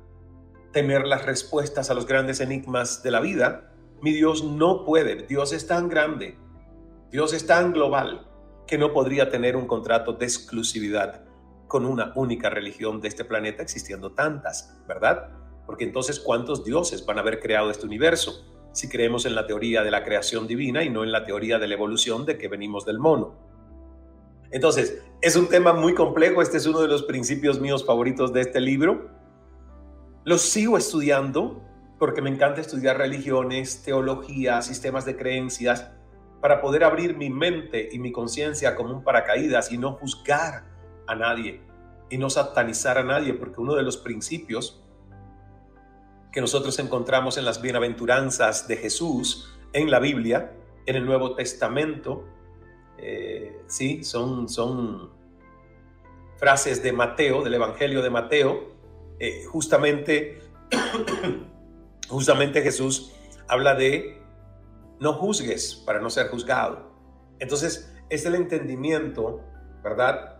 tener 0.72 1.06
las 1.06 1.26
respuestas 1.26 1.90
a 1.90 1.94
los 1.94 2.06
grandes 2.06 2.40
enigmas 2.40 3.02
de 3.02 3.10
la 3.10 3.20
vida, 3.20 3.72
mi 4.02 4.12
Dios 4.12 4.44
no 4.44 4.84
puede. 4.84 5.26
Dios 5.26 5.52
es 5.52 5.66
tan 5.66 5.88
grande, 5.88 6.38
Dios 7.10 7.32
es 7.32 7.46
tan 7.46 7.72
global, 7.72 8.26
que 8.66 8.78
no 8.78 8.92
podría 8.92 9.28
tener 9.28 9.56
un 9.56 9.66
contrato 9.66 10.12
de 10.12 10.26
exclusividad 10.26 11.24
con 11.66 11.84
una 11.84 12.12
única 12.14 12.50
religión 12.50 13.00
de 13.00 13.08
este 13.08 13.24
planeta 13.24 13.62
existiendo 13.62 14.12
tantas, 14.12 14.80
¿verdad? 14.86 15.28
Porque 15.66 15.84
entonces, 15.84 16.18
¿cuántos 16.18 16.64
dioses 16.64 17.04
van 17.04 17.18
a 17.18 17.20
haber 17.20 17.40
creado 17.40 17.70
este 17.70 17.86
universo? 17.86 18.59
Si 18.72 18.88
creemos 18.88 19.26
en 19.26 19.34
la 19.34 19.46
teoría 19.46 19.82
de 19.82 19.90
la 19.90 20.04
creación 20.04 20.46
divina 20.46 20.84
y 20.84 20.90
no 20.90 21.02
en 21.02 21.12
la 21.12 21.24
teoría 21.24 21.58
de 21.58 21.68
la 21.68 21.74
evolución 21.74 22.24
de 22.24 22.38
que 22.38 22.48
venimos 22.48 22.84
del 22.84 22.98
mono. 22.98 23.36
Entonces, 24.50 25.02
es 25.22 25.36
un 25.36 25.48
tema 25.48 25.72
muy 25.72 25.94
complejo, 25.94 26.42
este 26.42 26.56
es 26.56 26.66
uno 26.66 26.80
de 26.80 26.88
los 26.88 27.04
principios 27.04 27.60
míos 27.60 27.84
favoritos 27.84 28.32
de 28.32 28.40
este 28.40 28.60
libro, 28.60 29.10
lo 30.24 30.38
sigo 30.38 30.76
estudiando 30.76 31.62
porque 31.98 32.22
me 32.22 32.30
encanta 32.30 32.60
estudiar 32.60 32.98
religiones, 32.98 33.82
teología, 33.82 34.62
sistemas 34.62 35.04
de 35.04 35.16
creencias, 35.16 35.90
para 36.40 36.60
poder 36.60 36.84
abrir 36.84 37.16
mi 37.16 37.30
mente 37.30 37.88
y 37.92 37.98
mi 37.98 38.12
conciencia 38.12 38.74
como 38.74 38.94
un 38.94 39.04
paracaídas 39.04 39.70
y 39.70 39.78
no 39.78 39.92
juzgar 39.92 40.64
a 41.06 41.14
nadie 41.14 41.60
y 42.08 42.18
no 42.18 42.30
satanizar 42.30 42.98
a 42.98 43.02
nadie, 43.02 43.34
porque 43.34 43.60
uno 43.60 43.74
de 43.74 43.82
los 43.82 43.96
principios 43.96 44.82
que 46.32 46.40
nosotros 46.40 46.78
encontramos 46.78 47.38
en 47.38 47.44
las 47.44 47.60
bienaventuranzas 47.60 48.68
de 48.68 48.76
Jesús 48.76 49.52
en 49.72 49.90
la 49.90 49.98
Biblia, 49.98 50.52
en 50.86 50.96
el 50.96 51.04
Nuevo 51.04 51.34
Testamento, 51.34 52.24
eh, 52.98 53.62
sí, 53.66 54.04
son, 54.04 54.48
son 54.48 55.10
frases 56.36 56.82
de 56.82 56.92
Mateo, 56.92 57.42
del 57.42 57.54
Evangelio 57.54 58.02
de 58.02 58.10
Mateo, 58.10 58.72
eh, 59.18 59.44
justamente, 59.44 60.40
justamente 62.08 62.62
Jesús 62.62 63.12
habla 63.48 63.74
de 63.74 64.22
no 65.00 65.14
juzgues 65.14 65.74
para 65.86 66.00
no 66.00 66.10
ser 66.10 66.28
juzgado. 66.28 66.90
Entonces, 67.38 67.92
es 68.10 68.26
el 68.26 68.34
entendimiento, 68.34 69.40
¿verdad? 69.82 70.38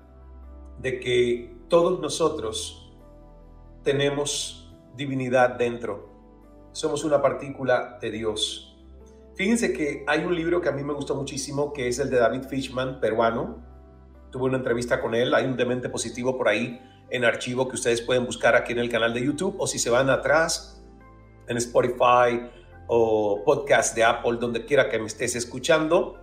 De 0.79 1.01
que 1.01 1.57
todos 1.69 2.01
nosotros 2.01 2.93
tenemos 3.83 4.60
divinidad 4.97 5.51
dentro. 5.51 6.09
Somos 6.73 7.05
una 7.05 7.21
partícula 7.21 7.99
de 8.01 8.11
Dios. 8.11 8.79
Fíjense 9.35 9.73
que 9.73 10.05
hay 10.07 10.25
un 10.25 10.35
libro 10.35 10.61
que 10.61 10.69
a 10.69 10.73
mí 10.73 10.85
me 10.85 10.93
gustó 10.93 11.15
muchísimo, 11.15 11.73
que 11.73 11.89
es 11.89 11.99
el 11.99 12.11
de 12.11 12.19
David 12.19 12.45
Fishman, 12.45 13.01
peruano. 13.01 13.65
Tuve 14.31 14.45
una 14.45 14.59
entrevista 14.59 15.01
con 15.01 15.15
él, 15.15 15.35
hay 15.35 15.47
un 15.47 15.57
demente 15.57 15.89
positivo 15.89 16.37
por 16.37 16.49
ahí 16.49 16.81
en 17.11 17.25
archivo 17.25 17.69
que 17.69 17.75
ustedes 17.75 18.01
pueden 18.03 18.25
buscar 18.25 18.55
aquí 18.55 18.73
en 18.73 18.79
el 18.79 18.89
canal 18.89 19.13
de 19.13 19.25
YouTube 19.25 19.57
o 19.59 19.67
si 19.67 19.79
se 19.79 19.91
van 19.91 20.11
atrás 20.11 20.83
en 21.49 21.57
Spotify 21.57 22.49
o 22.87 23.43
podcast 23.45 23.95
de 23.95 24.05
Apple, 24.05 24.39
donde 24.41 24.65
quiera 24.65 24.89
que 24.89 24.99
me 24.99 25.07
estés 25.07 25.35
escuchando, 25.37 26.19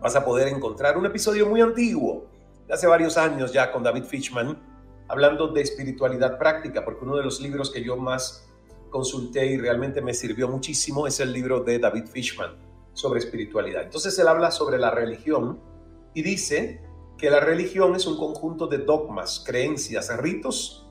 vas 0.00 0.16
a 0.16 0.24
poder 0.24 0.48
encontrar 0.48 0.96
un 0.96 1.06
episodio 1.06 1.46
muy 1.46 1.60
antiguo, 1.60 2.28
de 2.66 2.74
hace 2.74 2.86
varios 2.86 3.16
años 3.16 3.52
ya 3.52 3.72
con 3.72 3.82
David 3.82 4.04
Fishman, 4.04 4.58
hablando 5.12 5.48
de 5.48 5.60
espiritualidad 5.60 6.38
práctica, 6.38 6.86
porque 6.86 7.04
uno 7.04 7.16
de 7.16 7.22
los 7.22 7.38
libros 7.42 7.70
que 7.70 7.84
yo 7.84 7.98
más 7.98 8.48
consulté 8.88 9.44
y 9.44 9.58
realmente 9.58 10.00
me 10.00 10.14
sirvió 10.14 10.48
muchísimo 10.48 11.06
es 11.06 11.20
el 11.20 11.34
libro 11.34 11.60
de 11.60 11.78
David 11.78 12.06
Fishman 12.06 12.56
sobre 12.94 13.20
espiritualidad. 13.20 13.82
Entonces 13.82 14.18
él 14.18 14.26
habla 14.26 14.50
sobre 14.50 14.78
la 14.78 14.90
religión 14.90 15.60
y 16.14 16.22
dice 16.22 16.80
que 17.18 17.28
la 17.28 17.40
religión 17.40 17.94
es 17.94 18.06
un 18.06 18.16
conjunto 18.16 18.68
de 18.68 18.78
dogmas, 18.78 19.44
creencias, 19.46 20.16
ritos 20.16 20.88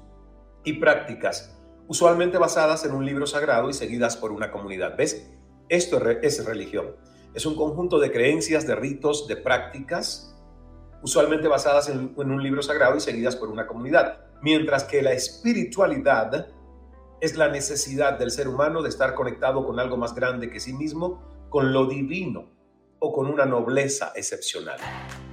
y 0.64 0.74
prácticas, 0.74 1.58
usualmente 1.88 2.38
basadas 2.38 2.86
en 2.86 2.92
un 2.92 3.04
libro 3.04 3.26
sagrado 3.26 3.72
y 3.72 3.74
seguidas 3.74 4.18
por 4.18 4.32
una 4.32 4.52
comunidad. 4.52 4.96
¿Ves? 4.96 5.32
Esto 5.68 6.00
es 6.22 6.46
religión. 6.46 6.96
Es 7.34 7.48
un 7.48 7.56
conjunto 7.56 7.98
de 7.98 8.12
creencias, 8.12 8.68
de 8.68 8.76
ritos, 8.76 9.28
de 9.28 9.38
prácticas, 9.38 10.31
usualmente 11.02 11.48
basadas 11.48 11.90
en, 11.90 12.14
un 12.16 12.44
libro 12.44 12.62
sagrado 12.62 12.96
y 12.96 13.00
seguidas 13.00 13.36
por 13.36 13.50
una 13.50 13.68
comunidad. 13.68 14.26
Mientras 14.42 14.84
que 14.84 15.02
la 15.02 15.12
espiritualidad 15.14 16.48
es 17.20 17.38
la 17.38 17.50
necesidad 17.50 18.18
del 18.18 18.32
ser 18.32 18.48
humano 18.48 18.82
de 18.82 18.90
estar 18.90 19.14
conectado 19.14 19.66
con 19.66 19.80
algo 19.80 19.98
más 19.98 20.16
grande 20.16 20.50
que 20.50 20.60
sí 20.60 20.74
mismo, 20.74 21.48
con 21.50 21.74
lo 21.74 21.86
divino 21.86 22.50
o 23.00 23.12
con 23.12 23.28
una 23.28 23.46
nobleza 23.46 24.12
excepcional. 24.16 24.78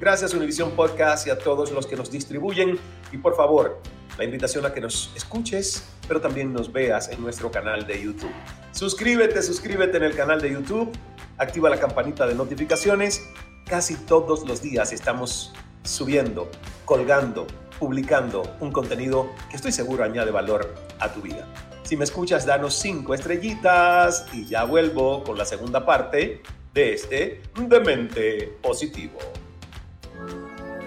Gracias 0.00 0.34
Univision 0.34 0.72
Podcast 0.72 1.26
y 1.26 1.30
a 1.30 1.38
todos 1.38 1.70
los 1.70 1.86
que 1.86 1.96
nos 1.96 2.10
distribuyen 2.10 2.78
y 3.12 3.18
por 3.18 3.36
favor, 3.36 3.80
la 4.16 4.24
invitación 4.24 4.66
a 4.66 4.72
que 4.72 4.80
nos 4.80 5.12
escuches, 5.14 5.86
pero 6.08 6.20
también 6.20 6.52
nos 6.52 6.72
veas 6.72 7.08
en 7.10 7.20
nuestro 7.22 7.50
canal 7.50 7.86
de 7.86 8.02
YouTube. 8.02 8.32
Suscríbete, 8.72 9.42
suscríbete 9.42 9.96
en 9.98 10.02
el 10.02 10.16
canal 10.16 10.40
de 10.40 10.50
YouTube, 10.52 10.90
activa 11.36 11.70
la 11.70 11.78
campanita 11.78 12.26
de 12.26 12.34
notificaciones. 12.34 13.28
Casi 13.68 13.96
todos 13.96 14.48
los 14.48 14.62
días 14.62 14.94
estamos 14.94 15.52
subiendo, 15.82 16.50
colgando, 16.86 17.46
publicando 17.78 18.56
un 18.60 18.72
contenido 18.72 19.28
que 19.50 19.56
estoy 19.56 19.72
seguro 19.72 20.04
añade 20.04 20.30
valor 20.30 20.74
a 20.98 21.12
tu 21.12 21.20
vida. 21.20 21.46
Si 21.82 21.94
me 21.94 22.04
escuchas, 22.04 22.46
danos 22.46 22.74
cinco 22.74 23.12
estrellitas 23.12 24.24
y 24.32 24.46
ya 24.46 24.64
vuelvo 24.64 25.22
con 25.22 25.36
la 25.36 25.44
segunda 25.44 25.84
parte 25.84 26.42
de 26.72 26.94
este 26.94 27.42
Demente 27.60 28.56
Positivo. 28.62 29.18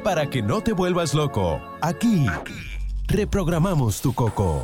Para 0.03 0.27
que 0.27 0.41
no 0.41 0.61
te 0.61 0.73
vuelvas 0.73 1.13
loco, 1.13 1.61
aquí 1.81 2.25
reprogramamos 3.07 4.01
tu 4.01 4.11
coco 4.15 4.63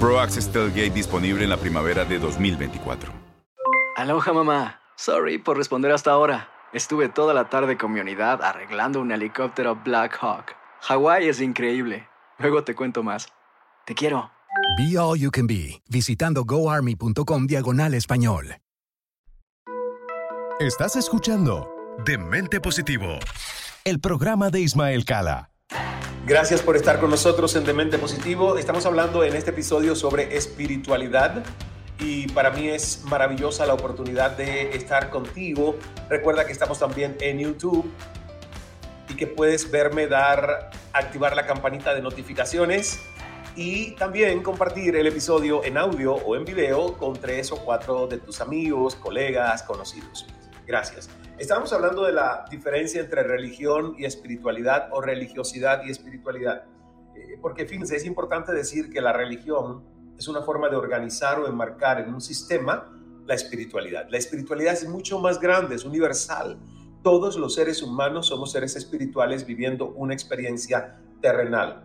Pro 0.00 0.18
Access 0.18 0.50
Tailgate 0.50 0.90
disponible 0.90 1.44
en 1.44 1.50
la 1.50 1.58
primavera 1.58 2.06
de 2.06 2.18
2024. 2.18 3.12
Aloha 3.96 4.32
mamá. 4.32 4.80
Sorry 4.96 5.36
por 5.36 5.58
responder 5.58 5.92
hasta 5.92 6.10
ahora. 6.10 6.48
Estuve 6.72 7.10
toda 7.10 7.34
la 7.34 7.50
tarde 7.50 7.76
con 7.76 7.92
mi 7.92 8.00
unidad 8.00 8.42
arreglando 8.42 9.02
un 9.02 9.12
helicóptero 9.12 9.76
Black 9.76 10.16
Hawk. 10.18 10.56
Hawái 10.80 11.28
es 11.28 11.42
increíble. 11.42 12.08
Luego 12.38 12.64
te 12.64 12.74
cuento 12.74 13.02
más. 13.02 13.28
Te 13.84 13.94
quiero. 13.94 14.30
Be 14.78 14.98
All 14.98 15.18
You 15.18 15.30
Can 15.30 15.46
Be, 15.46 15.82
visitando 15.90 16.44
goarmy.com 16.44 17.46
diagonal 17.46 17.92
español. 17.92 18.56
Estás 20.60 20.96
escuchando 20.96 21.68
Demente 22.04 22.60
Positivo, 22.60 23.18
el 23.84 24.00
programa 24.00 24.48
de 24.50 24.60
Ismael 24.60 25.04
Cala. 25.04 25.49
Gracias 26.30 26.62
por 26.62 26.76
estar 26.76 27.00
con 27.00 27.10
nosotros 27.10 27.56
en 27.56 27.64
Demente 27.64 27.98
Positivo. 27.98 28.56
Estamos 28.56 28.86
hablando 28.86 29.24
en 29.24 29.34
este 29.34 29.50
episodio 29.50 29.96
sobre 29.96 30.36
espiritualidad 30.36 31.42
y 31.98 32.28
para 32.28 32.52
mí 32.52 32.68
es 32.68 33.02
maravillosa 33.02 33.66
la 33.66 33.74
oportunidad 33.74 34.36
de 34.36 34.70
estar 34.76 35.10
contigo. 35.10 35.74
Recuerda 36.08 36.46
que 36.46 36.52
estamos 36.52 36.78
también 36.78 37.16
en 37.20 37.40
YouTube 37.40 37.90
y 39.08 39.16
que 39.16 39.26
puedes 39.26 39.72
verme 39.72 40.06
dar, 40.06 40.70
activar 40.92 41.34
la 41.34 41.46
campanita 41.46 41.96
de 41.96 42.00
notificaciones 42.00 43.00
y 43.56 43.96
también 43.96 44.44
compartir 44.44 44.94
el 44.94 45.08
episodio 45.08 45.64
en 45.64 45.78
audio 45.78 46.14
o 46.14 46.36
en 46.36 46.44
video 46.44 46.96
con 46.96 47.14
tres 47.14 47.50
o 47.50 47.56
cuatro 47.56 48.06
de 48.06 48.18
tus 48.18 48.40
amigos, 48.40 48.94
colegas, 48.94 49.64
conocidos. 49.64 50.28
Gracias. 50.70 51.10
Estábamos 51.36 51.72
hablando 51.72 52.04
de 52.04 52.12
la 52.12 52.44
diferencia 52.48 53.00
entre 53.00 53.24
religión 53.24 53.96
y 53.98 54.04
espiritualidad 54.04 54.88
o 54.92 55.00
religiosidad 55.00 55.82
y 55.84 55.90
espiritualidad. 55.90 56.62
Eh, 57.16 57.38
porque 57.42 57.66
fíjense, 57.66 57.96
es 57.96 58.06
importante 58.06 58.52
decir 58.52 58.88
que 58.88 59.00
la 59.00 59.12
religión 59.12 59.82
es 60.16 60.28
una 60.28 60.42
forma 60.42 60.68
de 60.68 60.76
organizar 60.76 61.40
o 61.40 61.48
enmarcar 61.48 61.98
en 61.98 62.14
un 62.14 62.20
sistema 62.20 62.88
la 63.26 63.34
espiritualidad. 63.34 64.06
La 64.10 64.18
espiritualidad 64.18 64.74
es 64.74 64.88
mucho 64.88 65.18
más 65.18 65.40
grande, 65.40 65.74
es 65.74 65.84
universal. 65.84 66.56
Todos 67.02 67.36
los 67.36 67.56
seres 67.56 67.82
humanos 67.82 68.28
somos 68.28 68.52
seres 68.52 68.76
espirituales 68.76 69.44
viviendo 69.44 69.88
una 69.96 70.14
experiencia 70.14 71.00
terrenal. 71.20 71.82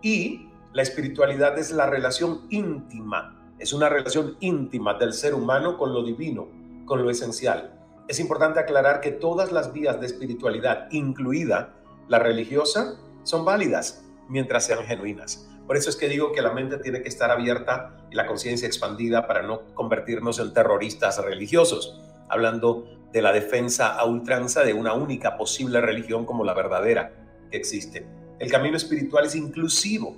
Y 0.00 0.48
la 0.72 0.82
espiritualidad 0.82 1.58
es 1.58 1.72
la 1.72 1.86
relación 1.86 2.42
íntima, 2.50 3.52
es 3.58 3.72
una 3.72 3.88
relación 3.88 4.36
íntima 4.38 4.94
del 4.94 5.12
ser 5.12 5.34
humano 5.34 5.76
con 5.76 5.92
lo 5.92 6.04
divino, 6.04 6.46
con 6.86 7.02
lo 7.02 7.10
esencial. 7.10 7.80
Es 8.08 8.20
importante 8.20 8.60
aclarar 8.60 9.00
que 9.00 9.12
todas 9.12 9.52
las 9.52 9.72
vías 9.72 10.00
de 10.00 10.06
espiritualidad, 10.06 10.88
incluida 10.90 11.74
la 12.08 12.18
religiosa, 12.18 12.96
son 13.22 13.44
válidas 13.44 14.04
mientras 14.28 14.66
sean 14.66 14.84
genuinas. 14.84 15.48
Por 15.66 15.76
eso 15.76 15.88
es 15.88 15.96
que 15.96 16.08
digo 16.08 16.32
que 16.32 16.42
la 16.42 16.52
mente 16.52 16.78
tiene 16.78 17.02
que 17.02 17.08
estar 17.08 17.30
abierta 17.30 17.96
y 18.10 18.16
la 18.16 18.26
conciencia 18.26 18.66
expandida 18.66 19.26
para 19.26 19.42
no 19.42 19.74
convertirnos 19.74 20.38
en 20.40 20.52
terroristas 20.52 21.22
religiosos, 21.24 22.00
hablando 22.28 22.86
de 23.12 23.22
la 23.22 23.32
defensa 23.32 23.94
a 23.94 24.04
ultranza 24.04 24.64
de 24.64 24.74
una 24.74 24.94
única 24.94 25.36
posible 25.36 25.80
religión 25.80 26.26
como 26.26 26.44
la 26.44 26.54
verdadera 26.54 27.12
que 27.50 27.56
existe. 27.56 28.06
El 28.38 28.50
camino 28.50 28.76
espiritual 28.76 29.26
es 29.26 29.36
inclusivo, 29.36 30.16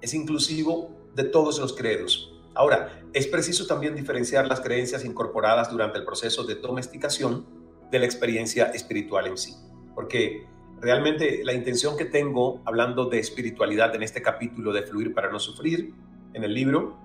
es 0.00 0.14
inclusivo 0.14 0.90
de 1.14 1.24
todos 1.24 1.58
los 1.58 1.74
credos. 1.74 2.33
Ahora, 2.54 3.02
es 3.12 3.26
preciso 3.26 3.66
también 3.66 3.94
diferenciar 3.94 4.46
las 4.46 4.60
creencias 4.60 5.04
incorporadas 5.04 5.70
durante 5.70 5.98
el 5.98 6.04
proceso 6.04 6.44
de 6.44 6.56
domesticación 6.56 7.46
de 7.90 7.98
la 7.98 8.04
experiencia 8.04 8.66
espiritual 8.66 9.26
en 9.26 9.36
sí, 9.36 9.54
porque 9.94 10.46
realmente 10.80 11.42
la 11.44 11.52
intención 11.52 11.96
que 11.96 12.04
tengo 12.04 12.62
hablando 12.64 13.06
de 13.06 13.18
espiritualidad 13.18 13.94
en 13.94 14.02
este 14.02 14.22
capítulo 14.22 14.72
de 14.72 14.82
Fluir 14.82 15.14
para 15.14 15.30
no 15.30 15.38
sufrir, 15.38 15.94
en 16.32 16.44
el 16.44 16.54
libro, 16.54 16.98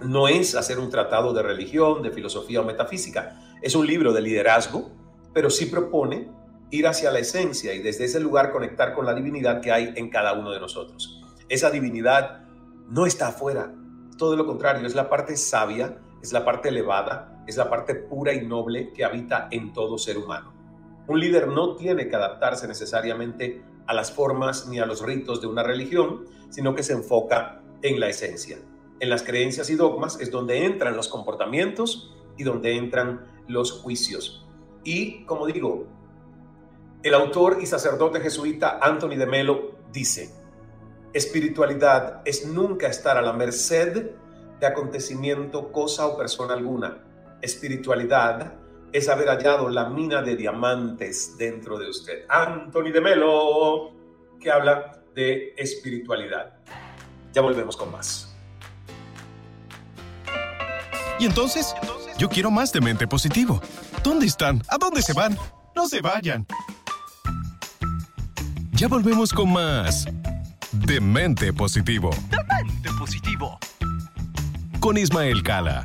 no 0.00 0.28
es 0.28 0.54
hacer 0.54 0.78
un 0.78 0.90
tratado 0.90 1.32
de 1.32 1.42
religión, 1.42 2.02
de 2.02 2.10
filosofía 2.10 2.60
o 2.60 2.64
metafísica, 2.64 3.40
es 3.62 3.74
un 3.74 3.86
libro 3.86 4.12
de 4.12 4.20
liderazgo, 4.20 4.90
pero 5.34 5.50
sí 5.50 5.66
propone 5.66 6.30
ir 6.70 6.86
hacia 6.86 7.10
la 7.10 7.18
esencia 7.18 7.74
y 7.74 7.82
desde 7.82 8.04
ese 8.04 8.20
lugar 8.20 8.52
conectar 8.52 8.94
con 8.94 9.06
la 9.06 9.14
divinidad 9.14 9.60
que 9.60 9.72
hay 9.72 9.92
en 9.96 10.10
cada 10.10 10.34
uno 10.34 10.50
de 10.52 10.60
nosotros. 10.60 11.20
Esa 11.48 11.70
divinidad 11.70 12.44
no 12.88 13.06
está 13.06 13.28
afuera, 13.28 13.74
todo 14.18 14.36
lo 14.36 14.44
contrario, 14.44 14.86
es 14.86 14.94
la 14.94 15.08
parte 15.08 15.36
sabia, 15.36 15.96
es 16.22 16.32
la 16.32 16.44
parte 16.44 16.68
elevada, 16.68 17.42
es 17.46 17.56
la 17.56 17.70
parte 17.70 17.94
pura 17.94 18.34
y 18.34 18.46
noble 18.46 18.92
que 18.92 19.04
habita 19.04 19.48
en 19.50 19.72
todo 19.72 19.96
ser 19.96 20.18
humano. 20.18 20.52
Un 21.06 21.20
líder 21.20 21.48
no 21.48 21.76
tiene 21.76 22.08
que 22.08 22.16
adaptarse 22.16 22.68
necesariamente 22.68 23.62
a 23.86 23.94
las 23.94 24.12
formas 24.12 24.68
ni 24.68 24.78
a 24.78 24.84
los 24.84 25.00
ritos 25.00 25.40
de 25.40 25.46
una 25.46 25.62
religión, 25.62 26.26
sino 26.50 26.74
que 26.74 26.82
se 26.82 26.92
enfoca 26.92 27.62
en 27.80 27.98
la 27.98 28.08
esencia. 28.08 28.58
En 29.00 29.08
las 29.08 29.22
creencias 29.22 29.70
y 29.70 29.76
dogmas 29.76 30.20
es 30.20 30.30
donde 30.30 30.66
entran 30.66 30.96
los 30.96 31.08
comportamientos 31.08 32.14
y 32.36 32.44
donde 32.44 32.76
entran 32.76 33.26
los 33.46 33.72
juicios. 33.72 34.46
Y 34.84 35.24
como 35.24 35.46
digo, 35.46 35.86
el 37.02 37.14
autor 37.14 37.58
y 37.62 37.66
sacerdote 37.66 38.20
jesuita 38.20 38.78
Anthony 38.82 39.16
de 39.16 39.26
Melo 39.26 39.78
dice, 39.92 40.34
espiritualidad 41.12 42.22
es 42.24 42.46
nunca 42.46 42.88
estar 42.88 43.16
a 43.16 43.22
la 43.22 43.32
merced 43.32 44.10
de 44.60 44.66
acontecimiento, 44.66 45.72
cosa 45.72 46.06
o 46.06 46.16
persona 46.16 46.54
alguna. 46.54 46.98
Espiritualidad 47.40 48.54
es 48.92 49.08
haber 49.08 49.28
hallado 49.28 49.68
la 49.68 49.88
mina 49.88 50.22
de 50.22 50.36
diamantes 50.36 51.36
dentro 51.38 51.78
de 51.78 51.88
usted. 51.88 52.24
Anthony 52.28 52.90
de 52.92 53.00
Melo, 53.00 53.92
que 54.40 54.50
habla 54.50 55.02
de 55.14 55.54
espiritualidad. 55.56 56.54
Ya 57.32 57.42
volvemos 57.42 57.76
con 57.76 57.92
más. 57.92 58.34
Y 61.18 61.26
entonces, 61.26 61.74
yo 62.16 62.28
quiero 62.28 62.50
más 62.50 62.72
de 62.72 62.80
mente 62.80 63.06
positivo. 63.06 63.60
¿Dónde 64.02 64.26
están? 64.26 64.62
¿A 64.68 64.78
dónde 64.78 65.02
se 65.02 65.12
van? 65.12 65.36
No 65.74 65.86
se 65.88 66.00
vayan. 66.00 66.46
Ya 68.72 68.86
volvemos 68.86 69.32
con 69.32 69.52
más 69.52 70.06
de 70.86 71.00
mente 71.00 71.52
positivo. 71.52 72.10
De 72.30 72.36
mente 72.36 72.90
positivo. 72.98 73.58
Con 74.80 74.96
Ismael 74.96 75.42
Cala 75.42 75.84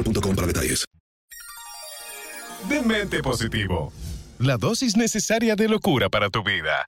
boostmobile.com 0.03 0.35
para 0.35 0.47
detalles. 0.47 0.85
De 2.69 2.81
mente 2.81 3.21
positivo. 3.21 3.91
La 4.39 4.57
dosis 4.57 4.97
necesaria 4.97 5.55
de 5.55 5.67
locura 5.67 6.09
para 6.09 6.29
tu 6.29 6.43
vida. 6.43 6.87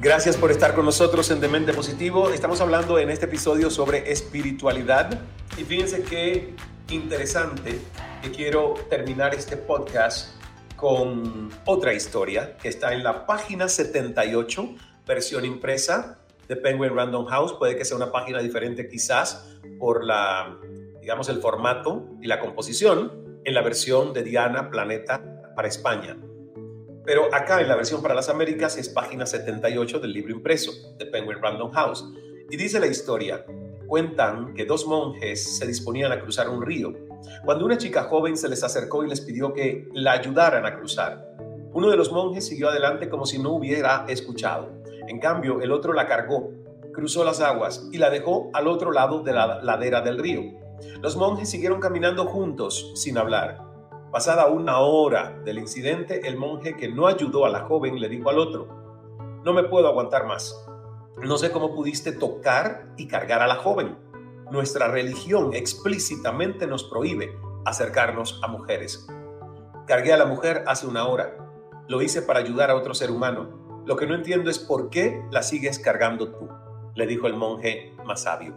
Gracias 0.00 0.36
por 0.36 0.50
estar 0.50 0.74
con 0.74 0.84
nosotros 0.84 1.30
en 1.30 1.40
Demente 1.40 1.72
Positivo. 1.72 2.30
Estamos 2.30 2.60
hablando 2.60 2.98
en 2.98 3.10
este 3.10 3.24
episodio 3.24 3.70
sobre 3.70 4.12
espiritualidad. 4.12 5.18
Y 5.56 5.64
fíjense 5.64 6.02
qué 6.02 6.54
interesante 6.90 7.78
que 8.22 8.30
quiero 8.30 8.74
terminar 8.90 9.34
este 9.34 9.56
podcast 9.56 10.34
con 10.76 11.50
otra 11.64 11.94
historia 11.94 12.56
que 12.58 12.68
está 12.68 12.92
en 12.92 13.02
la 13.02 13.26
página 13.26 13.68
78, 13.68 14.74
versión 15.06 15.44
impresa 15.46 16.18
de 16.46 16.56
Penguin 16.56 16.94
Random 16.94 17.24
House. 17.26 17.54
Puede 17.54 17.76
que 17.76 17.84
sea 17.84 17.96
una 17.96 18.12
página 18.12 18.40
diferente 18.40 18.88
quizás 18.88 19.46
por 19.78 20.04
la 20.04 20.58
digamos, 21.06 21.28
el 21.28 21.38
formato 21.38 22.04
y 22.20 22.26
la 22.26 22.40
composición 22.40 23.40
en 23.44 23.54
la 23.54 23.62
versión 23.62 24.12
de 24.12 24.24
Diana 24.24 24.70
Planeta 24.70 25.22
para 25.54 25.68
España. 25.68 26.18
Pero 27.04 27.32
acá 27.32 27.60
en 27.60 27.68
la 27.68 27.76
versión 27.76 28.02
para 28.02 28.12
las 28.12 28.28
Américas 28.28 28.76
es 28.76 28.88
página 28.88 29.24
78 29.24 30.00
del 30.00 30.12
libro 30.12 30.32
impreso 30.32 30.72
de 30.98 31.06
Penguin 31.06 31.40
Random 31.40 31.70
House. 31.70 32.04
Y 32.50 32.56
dice 32.56 32.80
la 32.80 32.88
historia, 32.88 33.46
cuentan 33.86 34.52
que 34.54 34.64
dos 34.64 34.84
monjes 34.84 35.58
se 35.58 35.64
disponían 35.68 36.10
a 36.10 36.18
cruzar 36.18 36.48
un 36.48 36.60
río, 36.60 36.92
cuando 37.44 37.66
una 37.66 37.78
chica 37.78 38.02
joven 38.02 38.36
se 38.36 38.48
les 38.48 38.64
acercó 38.64 39.04
y 39.04 39.08
les 39.08 39.20
pidió 39.20 39.54
que 39.54 39.86
la 39.92 40.10
ayudaran 40.10 40.66
a 40.66 40.74
cruzar. 40.74 41.36
Uno 41.72 41.88
de 41.88 41.96
los 41.96 42.10
monjes 42.10 42.48
siguió 42.48 42.68
adelante 42.68 43.08
como 43.08 43.26
si 43.26 43.38
no 43.38 43.52
hubiera 43.52 44.06
escuchado. 44.08 44.72
En 45.06 45.20
cambio, 45.20 45.60
el 45.60 45.70
otro 45.70 45.92
la 45.92 46.08
cargó, 46.08 46.50
cruzó 46.92 47.22
las 47.22 47.40
aguas 47.40 47.88
y 47.92 47.98
la 47.98 48.10
dejó 48.10 48.50
al 48.54 48.66
otro 48.66 48.90
lado 48.90 49.22
de 49.22 49.32
la 49.32 49.62
ladera 49.62 50.00
del 50.00 50.18
río. 50.18 50.65
Los 51.00 51.16
monjes 51.16 51.50
siguieron 51.50 51.80
caminando 51.80 52.26
juntos, 52.26 52.92
sin 52.94 53.18
hablar. 53.18 53.64
Pasada 54.10 54.46
una 54.46 54.78
hora 54.78 55.38
del 55.44 55.58
incidente, 55.58 56.26
el 56.26 56.36
monje 56.36 56.76
que 56.76 56.88
no 56.88 57.06
ayudó 57.06 57.44
a 57.44 57.50
la 57.50 57.60
joven 57.60 58.00
le 58.00 58.08
dijo 58.08 58.30
al 58.30 58.38
otro, 58.38 58.68
no 59.44 59.52
me 59.52 59.64
puedo 59.64 59.88
aguantar 59.88 60.26
más. 60.26 60.66
No 61.22 61.38
sé 61.38 61.50
cómo 61.50 61.74
pudiste 61.74 62.12
tocar 62.12 62.92
y 62.96 63.06
cargar 63.06 63.42
a 63.42 63.46
la 63.46 63.56
joven. 63.56 63.96
Nuestra 64.50 64.88
religión 64.88 65.54
explícitamente 65.54 66.66
nos 66.66 66.84
prohíbe 66.84 67.38
acercarnos 67.64 68.40
a 68.42 68.48
mujeres. 68.48 69.06
Cargué 69.86 70.12
a 70.12 70.16
la 70.16 70.26
mujer 70.26 70.64
hace 70.66 70.86
una 70.86 71.06
hora. 71.06 71.36
Lo 71.88 72.02
hice 72.02 72.22
para 72.22 72.40
ayudar 72.40 72.70
a 72.70 72.76
otro 72.76 72.94
ser 72.94 73.10
humano. 73.10 73.82
Lo 73.86 73.96
que 73.96 74.06
no 74.06 74.14
entiendo 74.14 74.50
es 74.50 74.58
por 74.58 74.90
qué 74.90 75.22
la 75.30 75.42
sigues 75.42 75.78
cargando 75.78 76.32
tú, 76.32 76.48
le 76.96 77.06
dijo 77.06 77.28
el 77.28 77.34
monje 77.34 77.94
más 78.04 78.22
sabio. 78.22 78.52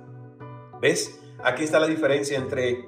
¿Ves? 0.82 1.22
Aquí 1.44 1.64
está 1.64 1.80
la 1.80 1.88
diferencia 1.88 2.38
entre 2.38 2.86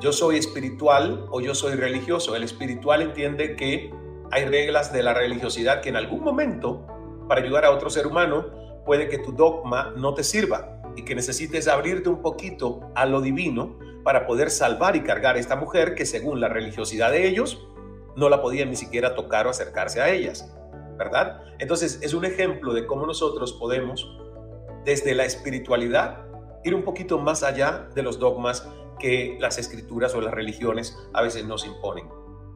yo 0.00 0.12
soy 0.12 0.36
espiritual 0.36 1.26
o 1.30 1.40
yo 1.40 1.54
soy 1.54 1.74
religioso. 1.74 2.36
El 2.36 2.44
espiritual 2.44 3.02
entiende 3.02 3.56
que 3.56 3.92
hay 4.30 4.44
reglas 4.44 4.92
de 4.92 5.02
la 5.02 5.14
religiosidad 5.14 5.80
que 5.80 5.88
en 5.88 5.96
algún 5.96 6.22
momento, 6.22 6.86
para 7.28 7.40
ayudar 7.40 7.64
a 7.64 7.72
otro 7.72 7.90
ser 7.90 8.06
humano, 8.06 8.82
puede 8.86 9.08
que 9.08 9.18
tu 9.18 9.32
dogma 9.32 9.92
no 9.96 10.14
te 10.14 10.22
sirva 10.22 10.80
y 10.94 11.02
que 11.02 11.16
necesites 11.16 11.66
abrirte 11.66 12.08
un 12.08 12.22
poquito 12.22 12.88
a 12.94 13.04
lo 13.04 13.20
divino 13.20 13.78
para 14.04 14.26
poder 14.26 14.50
salvar 14.50 14.94
y 14.94 15.02
cargar 15.02 15.34
a 15.34 15.40
esta 15.40 15.56
mujer 15.56 15.96
que 15.96 16.06
según 16.06 16.40
la 16.40 16.48
religiosidad 16.48 17.10
de 17.10 17.26
ellos 17.26 17.66
no 18.14 18.28
la 18.28 18.40
podían 18.40 18.70
ni 18.70 18.76
siquiera 18.76 19.16
tocar 19.16 19.48
o 19.48 19.50
acercarse 19.50 20.00
a 20.00 20.10
ellas, 20.10 20.54
¿verdad? 20.96 21.40
Entonces 21.58 21.98
es 22.02 22.14
un 22.14 22.24
ejemplo 22.24 22.72
de 22.74 22.86
cómo 22.86 23.06
nosotros 23.06 23.52
podemos 23.54 24.08
desde 24.84 25.14
la 25.14 25.24
espiritualidad 25.24 26.27
ir 26.68 26.74
un 26.74 26.84
poquito 26.84 27.18
más 27.18 27.42
allá 27.42 27.88
de 27.94 28.02
los 28.02 28.18
dogmas 28.18 28.68
que 28.98 29.36
las 29.40 29.58
escrituras 29.58 30.14
o 30.14 30.20
las 30.20 30.34
religiones 30.34 30.96
a 31.12 31.22
veces 31.22 31.46
nos 31.46 31.66
imponen. 31.66 32.08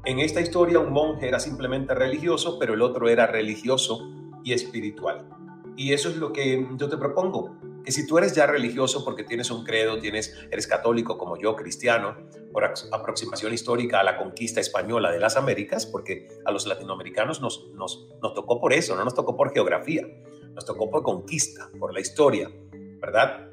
En 0.05 0.19
esta 0.19 0.41
historia 0.41 0.81
un 0.81 0.93
monje 0.93 1.29
era 1.29 1.39
simplemente 1.39 1.95
religioso, 1.95 2.59
pero 2.59 2.75
el 2.75 2.83
otro 2.83 3.09
era 3.09 3.27
religioso 3.27 4.11
y 4.43 4.53
espiritual. 4.53 5.29
Y 5.77 5.93
eso 5.93 6.09
es 6.09 6.17
lo 6.17 6.33
que 6.33 6.67
yo 6.77 6.89
te 6.89 6.97
propongo. 6.97 7.57
que 7.85 7.91
si 7.91 8.07
tú 8.07 8.17
eres 8.17 8.33
ya 8.33 8.47
religioso 8.47 9.05
porque 9.05 9.25
tienes 9.25 9.51
un 9.51 9.65
credo, 9.65 9.99
tienes, 9.99 10.39
eres 10.53 10.69
católico 10.69 11.19
como 11.19 11.37
yo, 11.37 11.57
cristiano, 11.57 12.17
por 12.53 12.65
aproximación 12.65 13.53
histórica 13.53 13.99
a 13.99 14.05
la 14.05 14.17
conquista 14.19 14.61
española 14.61 15.11
de 15.11 15.19
las 15.19 15.37
Américas, 15.37 15.87
porque 15.87 16.29
a 16.45 16.53
los 16.53 16.67
latinoamericanos 16.67 17.41
nos, 17.41 17.71
nos, 17.73 18.09
nos 18.23 18.35
tocó 18.35 18.61
por 18.61 18.73
eso, 18.73 18.95
no 18.95 19.05
nos 19.05 19.15
tocó 19.15 19.37
por 19.37 19.53
geografía, 19.53 20.07
nos 20.55 20.65
tocó 20.65 20.91
por 20.91 21.03
conquista, 21.03 21.71
por 21.77 21.93
la 21.93 21.99
historia, 21.99 22.53
¿verdad? 23.01 23.52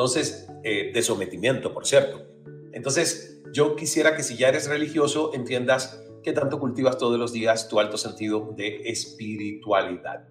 Entonces, 0.00 0.46
eh, 0.64 0.92
de 0.94 1.02
sometimiento, 1.02 1.74
por 1.74 1.86
cierto. 1.86 2.22
Entonces, 2.72 3.42
yo 3.52 3.76
quisiera 3.76 4.16
que 4.16 4.22
si 4.22 4.34
ya 4.34 4.48
eres 4.48 4.66
religioso, 4.66 5.32
entiendas 5.34 6.00
que 6.22 6.32
tanto 6.32 6.58
cultivas 6.58 6.96
todos 6.96 7.18
los 7.18 7.34
días 7.34 7.68
tu 7.68 7.78
alto 7.78 7.98
sentido 7.98 8.54
de 8.56 8.88
espiritualidad. 8.88 10.26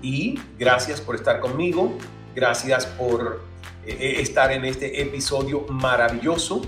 Y 0.00 0.40
gracias 0.58 1.02
por 1.02 1.14
estar 1.14 1.40
conmigo, 1.40 1.92
gracias 2.34 2.86
por 2.86 3.42
eh, 3.84 3.98
eh, 4.00 4.22
estar 4.22 4.50
en 4.50 4.64
este 4.64 5.02
episodio 5.02 5.66
maravilloso. 5.68 6.62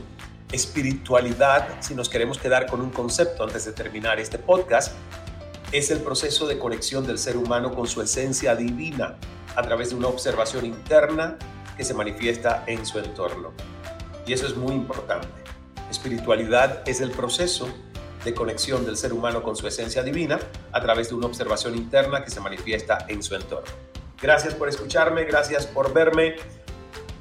Espiritualidad, 0.53 1.81
si 1.81 1.95
nos 1.95 2.11
queremos 2.11 2.37
quedar 2.37 2.67
con 2.67 2.83
un 2.83 2.91
concepto 2.91 3.45
antes 3.45 3.65
de 3.65 3.73
terminar 3.73 4.21
este 4.21 4.39
podcast, 4.39 4.95
es 5.73 5.91
el 5.91 6.01
proceso 6.01 6.47
de 6.47 6.59
conexión 6.59 7.07
del 7.07 7.17
ser 7.17 7.39
humano 7.39 7.75
con 7.75 7.87
su 7.87 8.03
esencia 8.03 8.55
divina 8.55 9.17
a 9.57 9.63
través 9.63 9.89
de 9.89 9.95
una 9.97 10.09
observación 10.09 10.67
interna 10.67 11.39
que 11.77 11.85
se 11.85 11.95
manifiesta 11.95 12.65
en 12.67 12.85
su 12.87 12.99
entorno. 12.99 13.53
Y 14.27 14.33
eso 14.33 14.47
es 14.47 14.57
muy 14.57 14.73
importante. 14.73 15.29
Espiritualidad 15.91 16.83
es 16.87 17.01
el 17.01 17.11
proceso 17.11 17.69
de 18.25 18.35
conexión 18.35 18.87
del 18.87 18.97
ser 18.97 19.13
humano 19.13 19.43
con 19.43 19.55
su 19.55 19.67
esencia 19.67 20.03
divina 20.03 20.39
a 20.73 20.81
través 20.81 21.11
de 21.11 21.15
una 21.15 21.27
observación 21.27 21.77
interna 21.77 22.25
que 22.25 22.31
se 22.31 22.41
manifiesta 22.41 23.07
en 23.09 23.23
su 23.23 23.35
entorno. 23.35 23.71
Gracias 24.21 24.55
por 24.55 24.69
escucharme, 24.69 25.25
gracias 25.25 25.67
por 25.67 25.93
verme. 25.93 26.37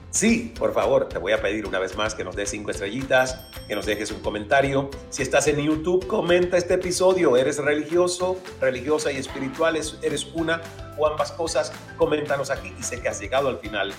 Sí, 0.09 0.53
por 0.57 0.73
favor, 0.73 1.09
te 1.09 1.17
voy 1.17 1.33
a 1.33 1.41
pedir 1.41 1.65
una 1.65 1.79
vez 1.79 1.97
más 1.97 2.13
que 2.13 2.23
nos 2.23 2.35
des 2.35 2.51
cinco 2.51 2.71
estrellitas, 2.71 3.47
que 3.67 3.75
nos 3.75 3.85
dejes 3.85 4.11
un 4.11 4.21
comentario. 4.21 4.89
Si 5.09 5.23
estás 5.23 5.47
en 5.47 5.59
YouTube, 5.59 6.07
comenta 6.07 6.55
este 6.55 6.75
episodio. 6.75 7.35
¿Eres 7.35 7.57
religioso, 7.57 8.37
religiosa 8.61 9.11
y 9.11 9.17
espiritual? 9.17 9.75
¿Eres 9.75 10.27
una 10.35 10.61
o 10.97 11.07
ambas 11.07 11.31
cosas? 11.31 11.73
Coméntanos 11.97 12.51
aquí 12.51 12.73
y 12.79 12.83
sé 12.83 13.01
que 13.01 13.09
has 13.09 13.19
llegado 13.19 13.49
al 13.49 13.57
final 13.57 13.91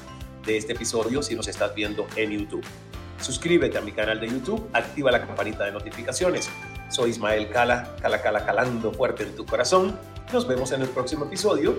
de 0.44 0.56
este 0.56 0.72
episodio 0.72 1.22
si 1.22 1.34
nos 1.34 1.48
estás 1.48 1.74
viendo 1.74 2.06
en 2.16 2.30
YouTube. 2.30 2.64
Suscríbete 3.20 3.78
a 3.78 3.80
mi 3.80 3.92
canal 3.92 4.20
de 4.20 4.28
YouTube, 4.28 4.68
activa 4.72 5.10
la 5.10 5.26
campanita 5.26 5.64
de 5.64 5.72
notificaciones. 5.72 6.50
Soy 6.90 7.10
Ismael 7.10 7.48
Cala, 7.48 7.96
Cala 8.00 8.20
Cala 8.20 8.44
calando 8.44 8.92
fuerte 8.92 9.22
en 9.22 9.34
tu 9.34 9.46
corazón. 9.46 9.98
Nos 10.32 10.46
vemos 10.46 10.72
en 10.72 10.82
el 10.82 10.88
próximo 10.88 11.24
episodio 11.24 11.74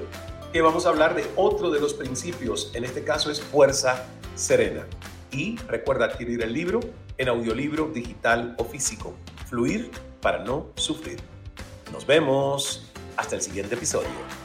que 0.51 0.61
vamos 0.61 0.85
a 0.85 0.89
hablar 0.89 1.15
de 1.15 1.25
otro 1.35 1.69
de 1.69 1.79
los 1.79 1.93
principios, 1.93 2.71
en 2.73 2.85
este 2.85 3.03
caso 3.03 3.29
es 3.29 3.41
fuerza 3.41 4.05
serena. 4.35 4.85
Y 5.31 5.57
recuerda 5.67 6.05
adquirir 6.05 6.41
el 6.41 6.53
libro 6.53 6.79
en 7.17 7.27
audiolibro 7.27 7.91
digital 7.93 8.55
o 8.57 8.63
físico. 8.63 9.13
Fluir 9.47 9.91
para 10.21 10.39
no 10.39 10.67
sufrir. 10.75 11.19
Nos 11.91 12.05
vemos. 12.05 12.89
Hasta 13.17 13.35
el 13.35 13.41
siguiente 13.41 13.75
episodio. 13.75 14.44